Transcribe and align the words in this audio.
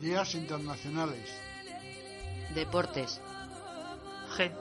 Días 0.00 0.34
internacionales. 0.34 1.34
Deportes. 2.54 3.18
Agenda. 4.28 4.60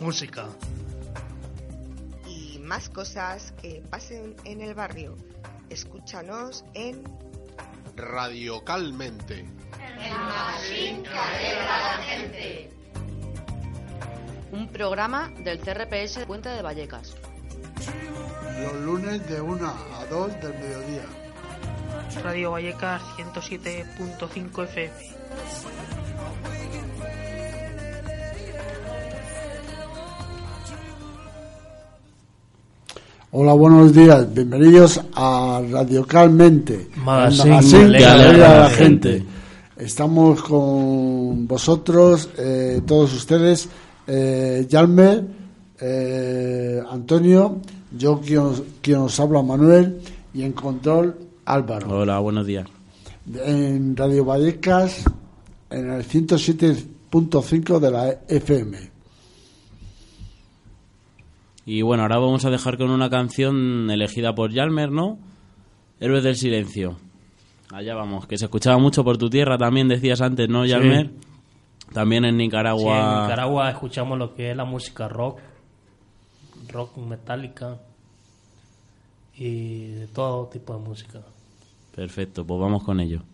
Música. 0.00 0.48
Y 2.26 2.58
más 2.58 2.88
cosas 2.88 3.52
que 3.62 3.82
pasen 3.88 4.34
en 4.44 4.62
el 4.62 4.74
barrio. 4.74 5.16
Escúchanos 5.68 6.64
en 6.74 7.04
Radiocalmente. 7.94 9.40
El 9.40 10.12
magazine 10.12 11.02
que 11.02 11.08
alegra 11.08 11.76
a 11.76 11.96
la 11.96 12.02
gente. 12.02 12.70
Un 14.50 14.68
programa 14.68 15.30
del 15.44 15.60
CRPS 15.60 16.26
Puente 16.26 16.48
de 16.48 16.62
Vallecas. 16.62 17.14
Los 18.60 18.74
lunes 18.80 19.28
de 19.28 19.40
1 19.40 19.68
a 19.68 20.06
2 20.06 20.40
del 20.40 20.54
mediodía. 20.54 21.19
Radio 22.16 22.50
Vallecas 22.50 23.02
107.5 23.16 24.64
FM. 24.64 24.92
Hola, 33.32 33.52
buenos 33.52 33.94
días. 33.94 34.34
Bienvenidos 34.34 35.00
a 35.14 35.62
Radiocalmente. 35.70 36.88
Magazine 36.96 37.86
el 37.86 37.96
que 37.96 38.04
alegra 38.04 38.56
a 38.56 38.60
la 38.64 38.70
gente. 38.70 39.24
Estamos 39.76 40.42
con 40.42 41.46
vosotros, 41.46 42.28
eh, 42.36 42.82
todos 42.84 43.14
ustedes, 43.14 43.68
eh, 44.06 44.66
Yalmer, 44.68 45.24
eh, 45.80 46.82
Antonio, 46.90 47.60
yo 47.96 48.20
quien 48.20 48.40
os, 48.40 48.62
quien 48.82 48.98
os 48.98 49.18
habla 49.20 49.42
Manuel 49.42 50.00
y 50.34 50.42
en 50.42 50.52
control 50.52 51.29
Álvaro. 51.52 51.88
Hola, 51.98 52.18
buenos 52.20 52.46
días. 52.46 52.66
En 53.34 53.96
Radio 53.96 54.24
Vallecas, 54.24 55.04
en 55.70 55.90
el 55.90 56.02
107.5 56.04 57.78
de 57.78 57.90
la 57.90 58.08
FM. 58.28 58.78
Y 61.66 61.82
bueno, 61.82 62.02
ahora 62.02 62.18
vamos 62.18 62.44
a 62.44 62.50
dejar 62.50 62.78
con 62.78 62.90
una 62.90 63.10
canción 63.10 63.90
elegida 63.90 64.34
por 64.34 64.50
Yalmer, 64.52 64.90
¿no? 64.90 65.18
Héroes 66.00 66.24
del 66.24 66.36
Silencio. 66.36 66.96
Allá 67.72 67.94
vamos, 67.94 68.26
que 68.26 68.36
se 68.38 68.46
escuchaba 68.46 68.78
mucho 68.78 69.04
por 69.04 69.18
tu 69.18 69.28
tierra 69.30 69.56
también, 69.58 69.86
decías 69.86 70.20
antes, 70.20 70.48
¿no, 70.48 70.64
Yalmer? 70.66 71.10
También 71.92 72.24
en 72.24 72.32
Sí, 72.32 72.38
Nicaragua. 72.38 72.98
en 73.16 73.22
Nicaragua 73.22 73.70
escuchamos 73.70 74.18
lo 74.18 74.34
que 74.34 74.50
es 74.50 74.56
la 74.56 74.64
música 74.64 75.08
rock, 75.08 75.38
rock 76.72 76.96
metálica 76.98 77.78
y 79.36 79.86
de 79.88 80.06
todo 80.08 80.46
tipo 80.48 80.74
de 80.74 80.80
música. 80.80 81.20
Perfecto, 82.00 82.46
pues 82.46 82.58
vamos 82.58 82.82
con 82.82 82.98
ello. 82.98 83.24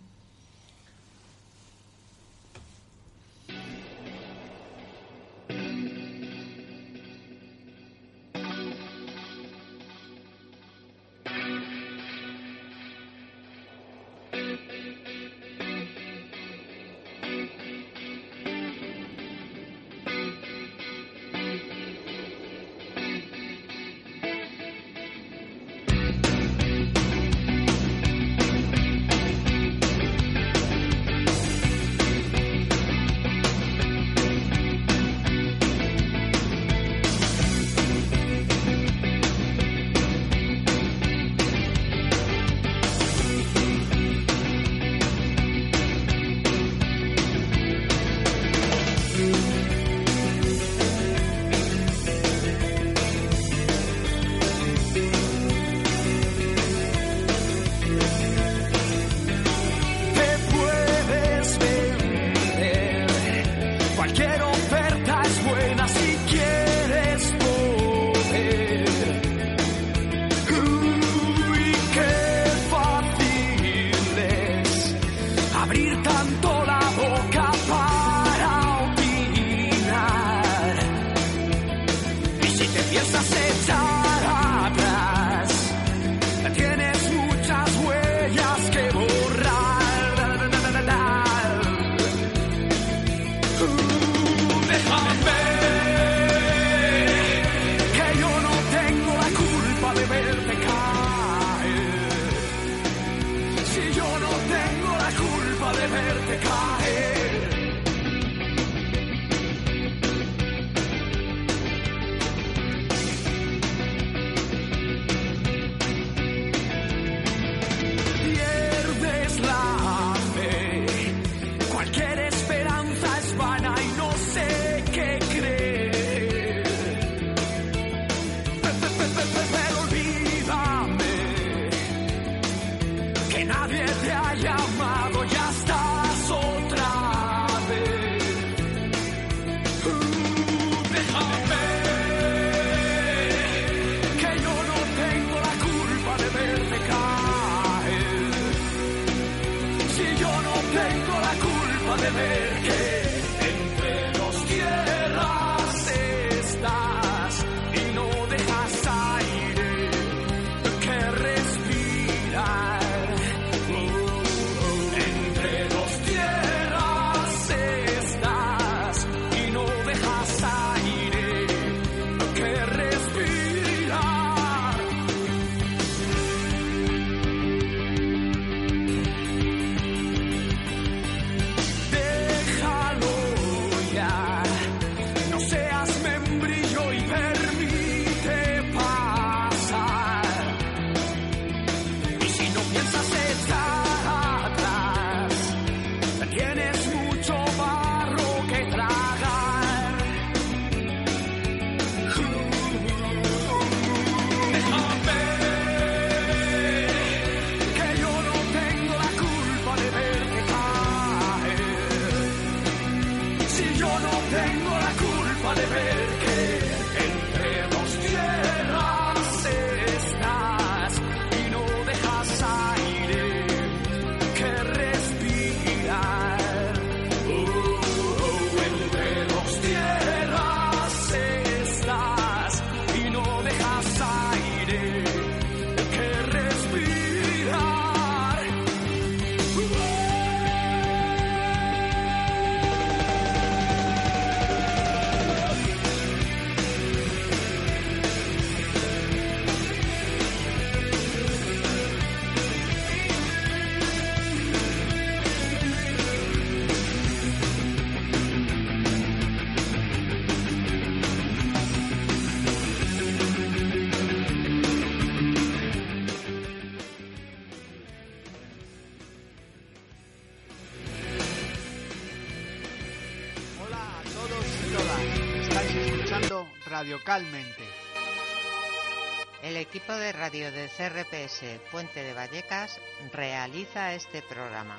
El 279.42 279.56
equipo 279.56 279.92
de 279.92 280.12
radio 280.12 280.50
de 280.50 280.68
CRPS 280.68 281.60
Puente 281.70 282.02
de 282.02 282.12
Vallecas 282.12 282.80
realiza 283.12 283.94
este 283.94 284.22
programa. 284.22 284.76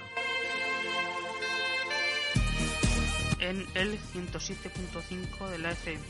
En 3.40 3.66
el 3.76 3.98
107.5 3.98 5.48
de 5.48 5.58
la 5.58 5.72
FM. 5.72 6.04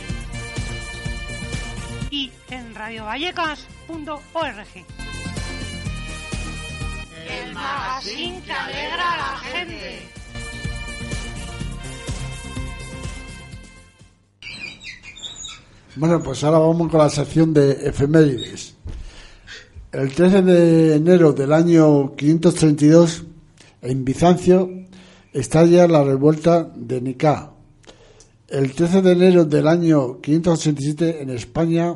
Y 2.09 2.31
en 2.49 2.73
radiovallecas.org. 2.73 4.85
El 7.29 7.53
magazine 7.53 8.41
que 8.41 8.53
alegra 8.53 9.13
a 9.13 9.17
la 9.17 9.37
gente. 9.37 10.16
Bueno, 15.99 16.21
pues 16.21 16.43
ahora 16.43 16.59
vamos 16.59 16.91
con 16.91 16.99
la 16.99 17.09
sección 17.09 17.55
de 17.55 17.71
efemérides. 17.89 18.75
El 19.91 20.13
13 20.13 20.43
de 20.43 20.95
enero 20.95 21.33
del 21.33 21.51
año 21.51 22.15
532, 22.15 23.23
en 23.81 24.05
Bizancio, 24.05 24.69
estalla 25.33 25.87
la 25.87 26.03
revuelta 26.03 26.69
de 26.75 27.01
Nicá. 27.01 27.51
El 28.47 28.73
13 28.73 29.01
de 29.01 29.11
enero 29.11 29.45
del 29.45 29.67
año 29.67 30.21
587, 30.21 31.23
en 31.23 31.31
España, 31.31 31.95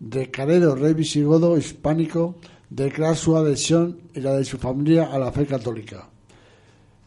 Recaredo, 0.00 0.74
rey 0.74 0.92
visigodo 0.92 1.56
hispánico, 1.56 2.36
declara 2.68 3.14
su 3.14 3.38
adhesión 3.38 4.02
y 4.12 4.20
la 4.20 4.34
de 4.34 4.44
su 4.44 4.58
familia 4.58 5.06
a 5.10 5.18
la 5.18 5.32
fe 5.32 5.46
católica. 5.46 6.10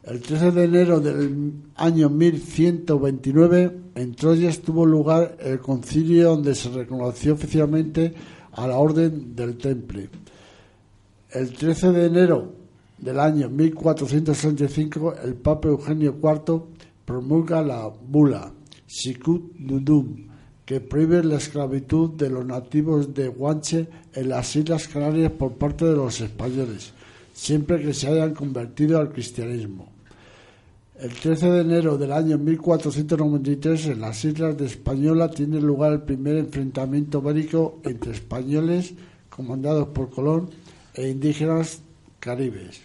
El 0.03 0.19
13 0.19 0.51
de 0.51 0.65
enero 0.65 0.99
del 0.99 1.53
año 1.75 2.09
1129, 2.09 3.71
en 3.95 4.15
Troyes 4.15 4.61
tuvo 4.61 4.85
lugar 4.85 5.37
el 5.39 5.59
concilio 5.59 6.31
donde 6.31 6.55
se 6.55 6.67
reconoció 6.67 7.35
oficialmente 7.35 8.13
a 8.51 8.67
la 8.67 8.75
Orden 8.75 9.33
del 9.33 9.55
Temple. 9.55 10.09
El 11.31 11.53
13 11.53 11.93
de 11.93 12.05
enero 12.07 12.53
del 12.97 13.17
año 13.17 13.49
1465, 13.49 15.15
el 15.23 15.35
Papa 15.35 15.69
Eugenio 15.69 16.17
IV 16.21 16.63
promulga 17.05 17.61
la 17.61 17.87
bula 17.87 18.51
Sicut 18.85 19.55
Dudum, 19.57 20.27
que 20.65 20.81
prohíbe 20.81 21.23
la 21.23 21.37
esclavitud 21.37 22.09
de 22.09 22.29
los 22.29 22.45
nativos 22.45 23.13
de 23.13 23.29
Guanche 23.29 23.87
en 24.13 24.27
las 24.27 24.53
Islas 24.53 24.89
Canarias 24.89 25.31
por 25.31 25.53
parte 25.53 25.85
de 25.85 25.95
los 25.95 26.19
españoles, 26.19 26.91
siempre 27.33 27.81
que 27.81 27.93
se 27.93 28.09
hayan 28.09 28.33
convertido 28.33 28.99
al 28.99 29.09
cristianismo. 29.09 29.92
El 31.03 31.11
13 31.15 31.51
de 31.51 31.61
enero 31.63 31.97
del 31.97 32.13
año 32.13 32.37
1493, 32.37 33.87
en 33.87 33.99
las 33.99 34.23
islas 34.23 34.57
de 34.57 34.67
Española, 34.67 35.29
tiene 35.29 35.59
lugar 35.59 35.91
el 35.91 36.03
primer 36.03 36.37
enfrentamiento 36.37 37.21
bélico 37.21 37.81
entre 37.83 38.13
españoles, 38.13 38.93
comandados 39.29 39.89
por 39.89 40.09
Colón, 40.09 40.49
e 40.93 41.09
indígenas 41.09 41.81
caribes. 42.21 42.79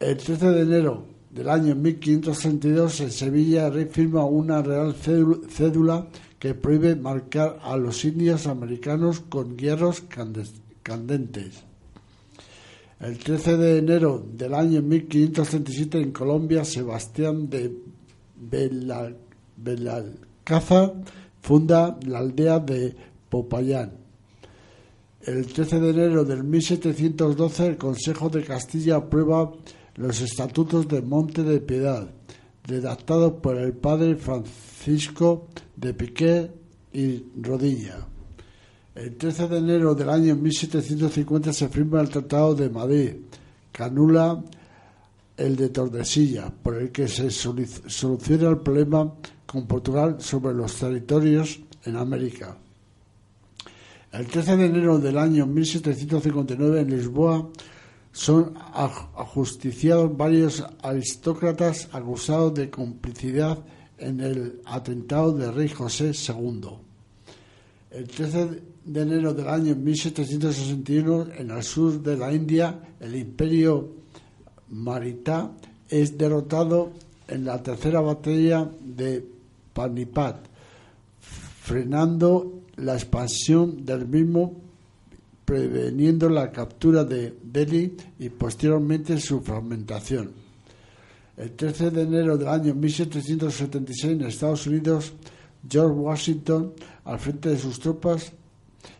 El 0.00 0.16
13 0.16 0.48
de 0.48 0.62
enero 0.62 1.04
del 1.28 1.50
año 1.50 1.74
1562, 1.74 3.00
en 3.02 3.10
Sevilla, 3.10 3.66
el 3.66 3.74
rey 3.74 3.84
firma 3.84 4.24
una 4.24 4.62
real 4.62 4.94
cédula 4.94 6.06
que 6.38 6.54
prohíbe 6.54 6.96
marcar 6.96 7.58
a 7.64 7.76
los 7.76 8.02
indios 8.06 8.46
americanos 8.46 9.20
con 9.20 9.58
hierros 9.58 10.04
candentes. 10.82 11.67
El 13.00 13.16
13 13.16 13.56
de 13.56 13.78
enero 13.78 14.26
del 14.32 14.54
año 14.54 14.82
1537 14.82 16.00
en 16.00 16.10
Colombia, 16.10 16.64
Sebastián 16.64 17.48
de 17.48 17.72
Belalcázar 19.56 20.94
funda 21.40 21.96
la 22.04 22.18
aldea 22.18 22.58
de 22.58 22.96
Popayán. 23.28 23.92
El 25.20 25.46
13 25.46 25.78
de 25.78 25.90
enero 25.90 26.24
del 26.24 26.42
1712 26.42 27.66
el 27.66 27.76
Consejo 27.76 28.30
de 28.30 28.42
Castilla 28.42 28.96
aprueba 28.96 29.52
los 29.94 30.20
estatutos 30.20 30.88
de 30.88 31.00
Monte 31.00 31.44
de 31.44 31.60
Piedad, 31.60 32.08
redactados 32.64 33.34
por 33.34 33.58
el 33.58 33.74
padre 33.74 34.16
Francisco 34.16 35.46
de 35.76 35.94
Piqué 35.94 36.50
y 36.92 37.22
Rodilla. 37.40 38.08
El 38.98 39.14
13 39.16 39.46
de 39.46 39.58
enero 39.58 39.94
del 39.94 40.10
año 40.10 40.34
1750 40.34 41.52
se 41.52 41.68
firma 41.68 42.00
el 42.00 42.08
Tratado 42.08 42.56
de 42.56 42.68
Madrid, 42.68 43.12
que 43.70 43.82
anula 43.84 44.42
el 45.36 45.54
de 45.54 45.68
Tordesillas, 45.68 46.50
por 46.50 46.74
el 46.74 46.90
que 46.90 47.06
se 47.06 47.30
soluciona 47.30 48.48
el 48.48 48.58
problema 48.58 49.14
con 49.46 49.68
Portugal 49.68 50.16
sobre 50.18 50.52
los 50.52 50.74
territorios 50.74 51.60
en 51.84 51.94
América. 51.94 52.56
El 54.10 54.26
13 54.26 54.56
de 54.56 54.66
enero 54.66 54.98
del 54.98 55.16
año 55.16 55.46
1759 55.46 56.80
en 56.80 56.90
Lisboa 56.90 57.48
son 58.10 58.52
ajusticiados 58.74 60.16
varios 60.16 60.64
aristócratas 60.82 61.88
acusados 61.92 62.52
de 62.54 62.68
complicidad 62.68 63.60
en 63.96 64.18
el 64.18 64.60
atentado 64.64 65.30
de 65.34 65.52
rey 65.52 65.68
José 65.68 66.10
II. 66.10 66.68
El 67.92 68.08
13 68.08 68.67
de 68.84 69.02
enero 69.02 69.34
del 69.34 69.48
año 69.48 69.74
1761, 69.74 71.28
en 71.38 71.50
el 71.50 71.62
sur 71.62 72.02
de 72.02 72.16
la 72.16 72.32
India, 72.32 72.78
el 73.00 73.16
imperio 73.16 73.88
Maritá 74.70 75.50
es 75.88 76.16
derrotado 76.16 76.92
en 77.26 77.44
la 77.44 77.62
tercera 77.62 78.00
batalla 78.00 78.70
de 78.80 79.24
Panipat, 79.72 80.36
frenando 81.20 82.62
la 82.76 82.94
expansión 82.94 83.84
del 83.84 84.06
mismo, 84.06 84.54
preveniendo 85.44 86.28
la 86.28 86.50
captura 86.50 87.04
de 87.04 87.34
Delhi 87.42 87.96
y 88.18 88.28
posteriormente 88.28 89.18
su 89.18 89.40
fragmentación. 89.40 90.30
El 91.36 91.52
13 91.52 91.90
de 91.90 92.02
enero 92.02 92.36
del 92.36 92.48
año 92.48 92.74
1776 92.74 94.12
en 94.12 94.22
Estados 94.22 94.66
Unidos, 94.66 95.12
George 95.68 95.94
Washington, 95.94 96.72
al 97.04 97.18
frente 97.18 97.50
de 97.50 97.58
sus 97.58 97.78
tropas, 97.78 98.32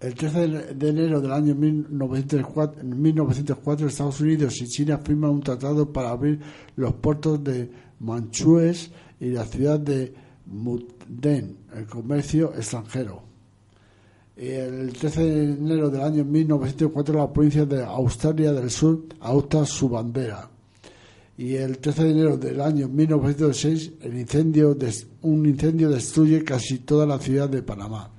El 0.00 0.14
13 0.14 0.74
de 0.74 0.88
enero 0.88 1.20
del 1.20 1.32
año 1.32 1.56
1904, 1.56 2.82
en 2.82 3.02
1904 3.02 3.88
Estados 3.88 4.20
Unidos 4.20 4.60
y 4.62 4.68
China 4.68 4.98
firman 4.98 5.30
un 5.30 5.40
tratado 5.40 5.92
para 5.92 6.10
abrir 6.10 6.38
los 6.76 6.94
puertos 6.94 7.42
de 7.42 7.68
Manchúes 7.98 8.92
y 9.18 9.30
la 9.30 9.44
ciudad 9.44 9.80
de 9.80 10.14
Mukden, 10.46 11.56
el 11.74 11.86
comercio 11.86 12.54
extranjero. 12.54 13.27
El 14.38 14.92
13 14.92 15.20
de 15.24 15.44
enero 15.54 15.90
del 15.90 16.00
año 16.02 16.24
1904 16.24 17.14
la 17.16 17.32
provincia 17.32 17.66
de 17.66 17.82
Australia 17.84 18.52
del 18.52 18.70
Sur 18.70 19.04
adopta 19.20 19.66
su 19.66 19.88
bandera. 19.88 20.48
Y 21.36 21.54
el 21.54 21.78
13 21.78 22.04
de 22.04 22.10
enero 22.10 22.36
del 22.36 22.60
año 22.60 22.88
1906 22.88 23.92
el 24.02 24.16
incendio 24.18 24.74
des- 24.74 25.08
un 25.22 25.44
incendio 25.44 25.88
destruye 25.90 26.44
casi 26.44 26.78
toda 26.78 27.04
la 27.04 27.18
ciudad 27.18 27.48
de 27.48 27.62
Panamá. 27.62 28.10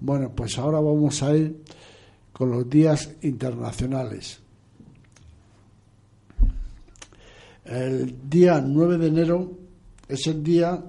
Bueno, 0.00 0.32
pues 0.34 0.56
ahora 0.58 0.80
vamos 0.80 1.22
a 1.22 1.36
ir 1.36 1.62
con 2.32 2.50
los 2.50 2.68
días 2.70 3.10
internacionales. 3.22 4.40
El 7.66 8.28
día 8.30 8.60
9 8.66 8.96
de 8.98 9.06
enero 9.08 9.52
es 10.08 10.26
el 10.28 10.42
día 10.42 10.82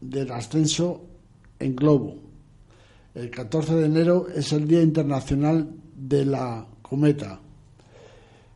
del 0.00 0.30
ascenso 0.32 1.02
en 1.58 1.74
globo. 1.76 2.16
El 3.14 3.30
14 3.30 3.74
de 3.74 3.86
enero 3.86 4.26
es 4.34 4.52
el 4.52 4.66
Día 4.66 4.80
Internacional 4.80 5.68
de 5.94 6.24
la 6.24 6.66
Cometa. 6.80 7.40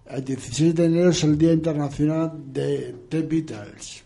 El 0.08 0.24
16 0.24 0.74
de 0.74 0.84
enero 0.86 1.10
es 1.10 1.24
el 1.24 1.36
Día 1.36 1.52
Internacional 1.52 2.32
de 2.52 2.94
The 3.08 3.22
Beatles. 3.22 4.02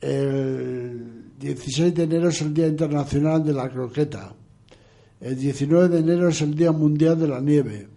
El 0.00 1.38
16 1.38 1.94
de 1.94 2.02
enero 2.02 2.28
es 2.28 2.42
el 2.42 2.52
Día 2.52 2.66
Internacional 2.66 3.42
de 3.42 3.52
la 3.54 3.70
Croqueta. 3.70 4.34
El 5.20 5.38
19 5.38 5.88
de 5.88 5.98
enero 6.00 6.28
es 6.28 6.42
el 6.42 6.54
Día 6.54 6.72
Mundial 6.72 7.18
de 7.18 7.28
la 7.28 7.40
Nieve. 7.40 7.88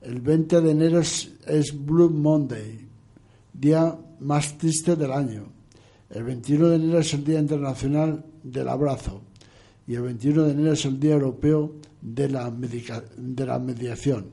El 0.00 0.20
20 0.20 0.60
de 0.62 0.70
enero 0.70 1.00
es, 1.00 1.32
es 1.46 1.72
Blue 1.84 2.10
Monday, 2.10 2.86
día 3.52 3.96
más 4.20 4.56
triste 4.56 4.96
del 4.96 5.12
año. 5.12 5.52
El 6.10 6.24
21 6.24 6.68
de 6.68 6.76
enero 6.76 6.98
es 6.98 7.12
el 7.14 7.24
Día 7.24 7.40
Internacional 7.40 8.24
del 8.42 8.68
Abrazo. 8.68 9.22
Y 9.86 9.94
el 9.94 10.02
21 10.02 10.42
de 10.44 10.52
enero 10.52 10.72
es 10.72 10.84
el 10.84 11.00
Día 11.00 11.14
Europeo 11.14 11.72
de 12.00 12.28
la, 12.28 12.50
de 12.50 13.46
la 13.46 13.58
Mediación. 13.58 14.26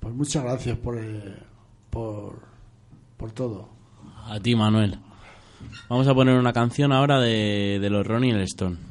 Pues 0.00 0.14
muchas 0.14 0.44
gracias 0.44 0.78
por, 0.78 0.98
eh, 0.98 1.36
por, 1.90 2.40
por 3.16 3.32
todo. 3.32 3.68
A 4.26 4.38
ti, 4.40 4.54
Manuel. 4.54 4.98
Vamos 5.88 6.06
a 6.06 6.14
poner 6.14 6.38
una 6.38 6.52
canción 6.52 6.92
ahora 6.92 7.20
de, 7.20 7.78
de 7.80 7.90
los 7.90 8.06
Ronnie 8.06 8.40
Stone. 8.42 8.87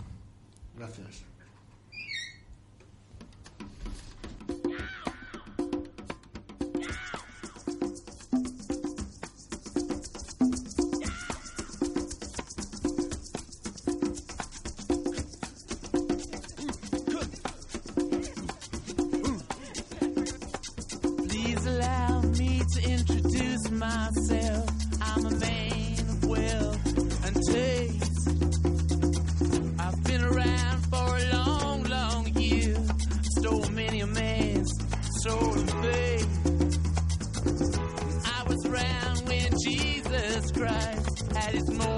no 41.69 41.97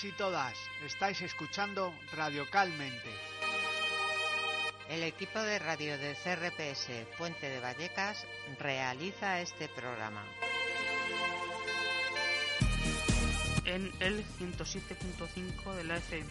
todos 0.00 0.04
y 0.04 0.12
todas. 0.12 0.54
Estáis 0.84 1.20
escuchando 1.20 1.92
Radio 2.12 2.48
Calmente. 2.50 3.10
El 4.88 5.02
equipo 5.02 5.40
de 5.40 5.58
radio 5.58 5.98
de 5.98 6.14
CRPS 6.14 7.06
Puente 7.18 7.48
de 7.48 7.60
Vallecas 7.60 8.26
realiza 8.58 9.40
este 9.40 9.68
programa. 9.68 10.24
En 13.64 13.92
el 14.00 14.24
107.5 14.38 15.74
de 15.74 15.84
la 15.84 15.96
FM. 15.98 16.30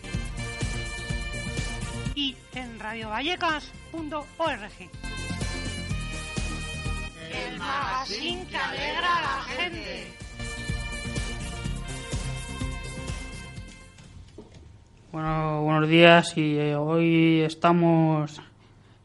Y 2.16 2.36
en 2.56 2.80
radiovallecas.org. 2.80 4.90
El 7.32 7.60
magazine 7.60 8.48
que 8.48 8.58
alegra 8.58 9.18
a 9.18 9.22
la 9.22 9.44
gente. 9.44 10.29
Bueno, 15.12 15.64
buenos 15.64 15.90
días 15.90 16.38
y 16.38 16.60
eh, 16.60 16.76
hoy 16.76 17.42
estamos 17.42 18.40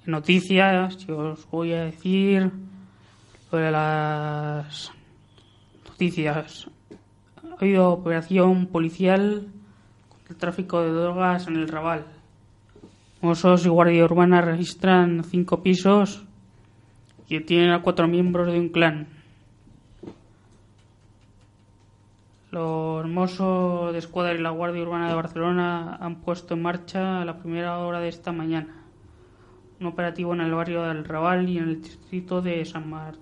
en 0.05 0.13
noticias 0.13 0.99
y 1.09 1.11
os 1.11 1.49
voy 1.51 1.73
a 1.73 1.87
decir 1.87 2.51
sobre 3.49 3.71
las 3.71 4.93
noticias. 5.89 6.69
Ha 7.43 7.55
habido 7.59 7.89
operación 7.89 8.67
policial 8.67 9.47
contra 10.11 10.29
el 10.29 10.37
tráfico 10.37 10.83
de 10.83 10.91
drogas 10.91 11.47
en 11.47 11.57
el 11.57 11.69
Raval. 11.69 12.05
Mossos 13.23 13.65
y 13.65 13.71
Guardia 13.71 14.05
Urbana 14.05 14.43
registran 14.43 15.25
cinco 15.25 15.63
pisos 15.63 16.23
que 17.27 17.41
tienen 17.41 17.71
a 17.71 17.81
cuatro 17.81 18.07
miembros 18.09 18.53
de 18.53 18.61
un 18.61 18.69
clan. 18.69 19.09
Los 22.55 23.09
Mossos 23.09 23.93
de 23.93 23.99
Escuadra 23.99 24.33
y 24.33 24.39
la 24.39 24.51
Guardia 24.51 24.83
Urbana 24.83 25.09
de 25.09 25.17
Barcelona 25.17 25.97
han 25.97 26.21
puesto 26.21 26.55
en 26.55 26.63
marcha 26.63 27.21
a 27.21 27.25
la 27.25 27.39
primera 27.39 27.79
hora 27.79 27.99
de 27.99 28.07
esta 28.07 28.31
mañana 28.31 28.85
un 29.81 29.89
operativo 29.89 30.35
en 30.35 30.41
el 30.41 30.55
barrio 30.55 30.85
del 30.85 31.05
Raval 31.05 31.49
y 31.49 31.59
en 31.59 31.65
el 31.65 31.83
distrito 31.83 32.43
de 32.43 32.65
San 32.65 32.89
Mar- 32.89 33.19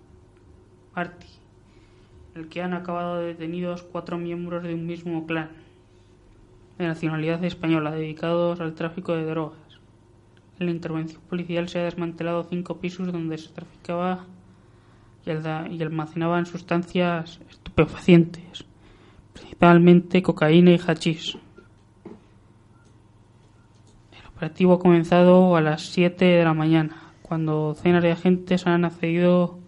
Martí, 0.95 1.29
en 2.35 2.43
el 2.43 2.49
que 2.51 2.61
han 2.61 2.75
acabado 2.75 3.21
detenidos 3.21 3.85
cuatro 3.85 4.19
miembros 4.19 4.65
de 4.65 4.75
un 4.75 4.85
mismo 4.85 5.27
clan 5.27 5.49
de 6.77 6.89
nacionalidad 6.89 7.43
española 7.43 7.91
dedicados 7.91 8.61
al 8.61 8.75
tráfico 8.75 9.15
de 9.15 9.25
drogas. 9.25 9.81
En 10.59 10.67
la 10.67 10.73
intervención 10.73 11.23
policial 11.23 11.71
se 11.71 11.79
ha 11.79 11.85
desmantelado 11.85 12.45
cinco 12.45 12.81
pisos 12.81 13.11
donde 13.11 13.39
se 13.39 13.49
traficaba 13.49 14.27
y 15.25 15.83
almacenaban 15.83 16.45
sustancias 16.45 17.41
estupefacientes 17.49 18.67
principalmente 19.33 20.23
cocaína 20.23 20.73
y 20.73 20.81
hachís. 20.87 21.37
El 24.13 24.27
operativo 24.29 24.75
ha 24.75 24.79
comenzado 24.79 25.57
a 25.57 25.61
las 25.61 25.83
7 25.87 26.25
de 26.25 26.45
la 26.45 26.55
mañana, 26.55 27.13
cuando 27.23 27.75
docenas 27.75 28.03
de 28.03 28.13
agentes 28.13 28.67
han 28.67 28.85
accedido 28.85 29.59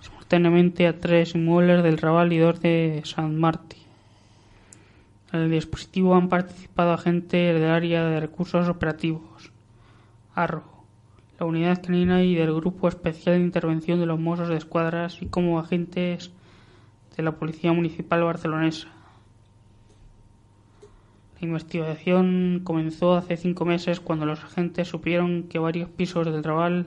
simultáneamente 0.00 0.86
a 0.86 0.98
tres 0.98 1.34
inmuebles 1.34 1.82
del 1.82 1.98
Raval 1.98 2.32
y 2.32 2.38
dos 2.38 2.60
de 2.60 3.02
San 3.04 3.38
Martí. 3.38 3.78
En 5.32 5.40
el 5.40 5.50
dispositivo 5.50 6.14
han 6.14 6.28
participado 6.28 6.92
agentes 6.92 7.54
del 7.54 7.70
área 7.70 8.04
de 8.04 8.20
recursos 8.20 8.68
operativos, 8.68 9.52
ARRO, 10.34 10.64
la 11.38 11.46
unidad 11.46 11.82
canina 11.82 12.22
y 12.22 12.34
del 12.34 12.54
Grupo 12.54 12.88
Especial 12.88 13.36
de 13.36 13.44
Intervención 13.44 13.98
de 13.98 14.06
los 14.06 14.20
Mossos 14.20 14.48
de 14.48 14.56
Escuadra, 14.56 15.06
así 15.06 15.26
como 15.26 15.58
agentes 15.58 16.30
de 17.16 17.22
la 17.22 17.32
Policía 17.32 17.72
Municipal 17.72 18.22
Barcelonesa. 18.22 18.88
Investigación 21.44 22.62
comenzó 22.64 23.14
hace 23.14 23.36
cinco 23.36 23.64
meses 23.64 24.00
cuando 24.00 24.26
los 24.26 24.42
agentes 24.42 24.88
supieron 24.88 25.44
que 25.44 25.58
varios 25.58 25.88
pisos 25.88 26.26
del 26.26 26.42
Raval 26.42 26.86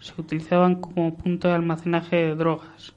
se 0.00 0.20
utilizaban 0.20 0.76
como 0.76 1.14
punto 1.14 1.48
de 1.48 1.54
almacenaje 1.54 2.16
de 2.16 2.34
drogas. 2.34 2.94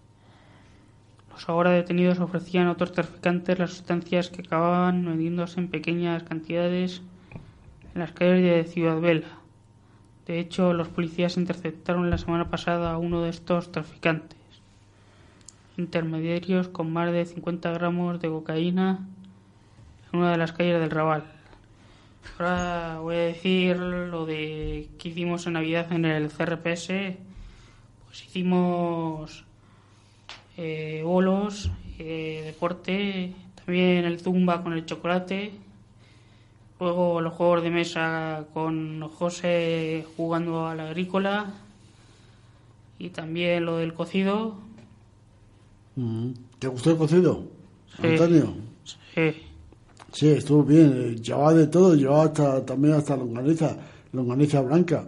Los 1.32 1.48
ahora 1.48 1.72
detenidos 1.72 2.20
ofrecían 2.20 2.68
a 2.68 2.72
otros 2.72 2.92
traficantes 2.92 3.60
las 3.60 3.72
sustancias 3.72 4.30
que 4.30 4.42
acababan 4.42 5.06
vendiéndose 5.06 5.60
en 5.60 5.70
pequeñas 5.70 6.24
cantidades 6.24 7.02
en 7.94 8.00
las 8.02 8.12
calles 8.12 8.44
de 8.44 8.72
Ciudad 8.72 9.00
Vela. 9.00 9.40
De 10.26 10.40
hecho, 10.40 10.74
los 10.74 10.90
policías 10.90 11.38
interceptaron 11.38 12.10
la 12.10 12.18
semana 12.18 12.50
pasada 12.50 12.92
a 12.92 12.98
uno 12.98 13.22
de 13.22 13.30
estos 13.30 13.72
traficantes 13.72 14.40
intermediarios 15.80 16.68
con 16.68 16.92
más 16.92 17.12
de 17.12 17.26
50 17.26 17.72
gramos 17.72 18.20
de 18.20 18.28
cocaína 18.28 19.08
una 20.14 20.32
de 20.32 20.38
las 20.38 20.52
calles 20.52 20.80
del 20.80 20.90
Raval. 20.92 21.24
Ahora 22.38 23.00
voy 23.02 23.16
a 23.16 23.20
decir 23.20 23.78
lo 23.78 24.26
de 24.26 24.90
que 24.98 25.10
hicimos 25.10 25.46
en 25.48 25.54
Navidad 25.54 25.92
en 25.92 26.06
el 26.06 26.30
CRPS. 26.30 26.88
Pues 28.06 28.24
hicimos 28.26 29.46
eh, 30.58 31.02
bolos, 31.04 31.70
eh, 32.00 32.42
deporte, 32.46 33.34
también 33.56 34.06
el 34.06 34.20
zumba 34.20 34.64
con 34.64 34.74
el 34.74 34.86
chocolate. 34.86 35.52
Luego 36.80 37.20
los 37.22 37.34
juegos 37.34 37.62
de 37.64 37.70
mesa 37.72 38.46
con 38.54 39.02
José 39.10 40.06
jugando 40.16 40.68
a 40.68 40.76
la 40.76 40.88
agrícola. 40.88 41.54
Y 42.98 43.10
también 43.10 43.66
lo 43.66 43.78
del 43.78 43.94
cocido, 43.94 44.58
Mm. 45.96 46.32
¿Te 46.60 46.68
gustó 46.68 46.92
el 46.92 46.98
cocido, 46.98 47.44
Sí. 48.00 48.08
Antonio? 48.08 48.54
Sí. 49.14 49.34
Sí, 50.12 50.28
estuvo 50.30 50.64
bien. 50.64 50.94
eh, 50.96 51.16
Llevaba 51.22 51.54
de 51.54 51.68
todo, 51.68 51.96
llevaba 51.96 52.24
hasta, 52.26 52.66
también 52.66 52.96
hasta 52.96 53.16
longaniza, 53.16 53.76
longaniza 54.14 54.62
blanca. 54.62 55.06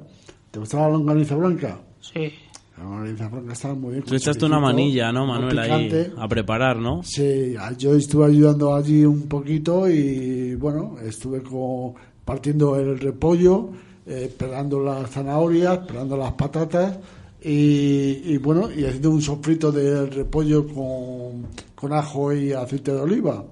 ¿Te 0.51 0.59
gustaba 0.59 0.83
la 0.87 0.93
longaniza 0.93 1.35
blanca? 1.35 1.79
Sí. 2.01 2.31
La 2.77 2.83
longaniza 2.83 3.27
blanca 3.29 3.53
estaba 3.53 3.73
muy 3.75 3.91
bien. 3.93 4.03
Tú 4.03 4.15
echaste 4.15 4.45
una 4.45 4.59
manilla, 4.59 5.11
¿no, 5.11 5.25
Manuel? 5.25 5.57
Ahí 5.59 6.07
a 6.17 6.27
preparar, 6.27 6.77
¿no? 6.77 7.01
Sí, 7.03 7.55
a- 7.59 7.73
yo 7.77 7.95
estuve 7.95 8.25
ayudando 8.25 8.73
allí 8.75 9.05
un 9.05 9.23
poquito 9.23 9.89
y 9.89 10.55
bueno, 10.55 10.95
estuve 11.03 11.41
como 11.41 11.95
partiendo 12.25 12.75
el 12.77 12.99
repollo, 12.99 13.69
eh, 14.05 14.33
pelando 14.37 14.79
las 14.79 15.09
zanahorias, 15.09 15.79
pelando 15.79 16.15
las 16.17 16.33
patatas 16.33 16.97
y, 17.43 18.21
y, 18.33 18.37
bueno, 18.37 18.69
y 18.71 18.85
haciendo 18.85 19.09
un 19.11 19.21
sofrito 19.21 19.71
de 19.71 20.05
repollo 20.05 20.67
con, 20.67 21.47
con 21.75 21.93
ajo 21.93 22.31
y 22.33 22.51
aceite 22.53 22.91
de 22.93 22.99
oliva 23.01 23.43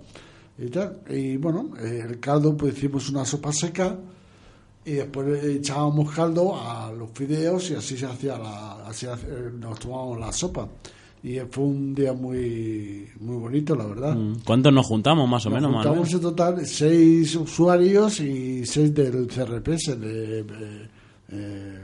y 0.61 0.69
tal. 0.69 0.99
Y 1.09 1.37
bueno, 1.37 1.71
eh, 1.79 2.05
el 2.09 2.19
caldo 2.19 2.55
pues 2.57 2.75
hicimos 2.77 3.09
una 3.09 3.23
sopa 3.25 3.51
seca 3.53 3.97
y 4.85 4.93
después 4.93 5.43
echábamos 5.43 6.11
caldo 6.11 6.55
a 6.59 6.91
los 6.91 7.09
fideos 7.11 7.69
y 7.71 7.75
así 7.75 7.97
se 7.97 8.05
hacía 8.05 8.37
la, 8.37 8.85
así 8.87 9.05
hace- 9.05 9.27
nos 9.59 9.77
tomábamos 9.79 10.19
la 10.19 10.31
sopa 10.31 10.67
y 11.21 11.37
fue 11.51 11.65
un 11.65 11.93
día 11.93 12.13
muy 12.13 13.05
muy 13.19 13.35
bonito 13.37 13.75
la 13.75 13.85
verdad 13.85 14.15
Mm. 14.15 14.35
¿Cuántos 14.45 14.71
nos 14.73 14.85
juntamos, 14.85 15.27
más 15.29 15.45
o 15.45 15.49
Nos 15.49 15.55
menos, 15.57 15.71
Manuel? 15.71 15.87
juntamos 15.99 16.13
en 16.13 16.21
total 16.21 16.65
seis 16.65 17.35
usuarios 17.35 18.19
y 18.21 18.65
seis 18.65 18.93
del 18.93 19.27
CRPS 19.27 19.99
de, 19.99 20.43
de, 20.43 20.89
eh, 21.31 21.79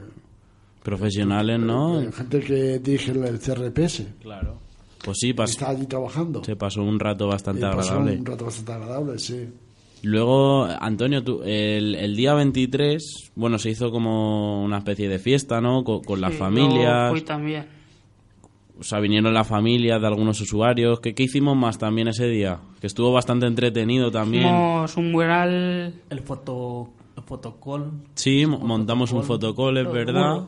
Profesionales, 0.82 1.58
¿no? 1.60 2.00
de 2.00 2.12
gente 2.12 2.40
que 2.40 2.78
dirige 2.78 3.10
el 3.12 3.38
CRPS 3.40 4.06
Claro. 4.22 4.58
Pues 5.04 5.18
sí, 5.20 5.32
pas- 5.32 5.48
está 5.50 5.70
allí 5.70 5.86
trabajando 5.86 6.42
se 6.44 6.56
pasó 6.56 6.82
un 6.82 6.98
rato 6.98 7.26
bastante 7.28 7.60
y 7.60 7.64
pasó 7.64 7.92
agradable. 7.94 8.18
un 8.18 8.26
rato 8.26 8.44
bastante 8.46 8.72
agradable 8.72 9.18
sí 9.18 9.48
Luego, 10.02 10.64
Antonio, 10.66 11.24
tú, 11.24 11.42
el, 11.42 11.94
el 11.94 12.14
día 12.16 12.34
23, 12.34 13.32
bueno, 13.34 13.58
se 13.58 13.70
hizo 13.70 13.90
como 13.90 14.62
una 14.62 14.78
especie 14.78 15.08
de 15.08 15.18
fiesta, 15.18 15.60
¿no? 15.60 15.82
Con, 15.84 16.04
con 16.04 16.20
las 16.20 16.32
Sí, 16.32 16.38
familias. 16.38 17.08
yo 17.08 17.10
fui 17.10 17.22
también. 17.22 17.66
O 18.78 18.84
sea, 18.84 19.00
vinieron 19.00 19.32
las 19.32 19.48
familias 19.48 20.00
de 20.00 20.06
algunos 20.06 20.38
usuarios. 20.40 21.00
¿Qué, 21.00 21.14
qué 21.14 21.24
hicimos 21.24 21.56
más 21.56 21.78
también 21.78 22.08
ese 22.08 22.28
día? 22.28 22.60
Que 22.80 22.86
estuvo 22.86 23.10
bastante 23.10 23.46
entretenido 23.46 24.10
también. 24.10 24.44
Hicimos 24.44 24.96
un 24.98 25.12
mural. 25.12 25.94
El 26.10 26.20
foto 26.20 26.90
el 27.16 27.22
fotocall. 27.22 27.90
Sí, 28.14 28.44
mo- 28.44 28.58
montamos 28.58 29.10
un 29.12 29.24
fotocall, 29.24 29.78
es 29.78 29.90
verdad. 29.90 30.42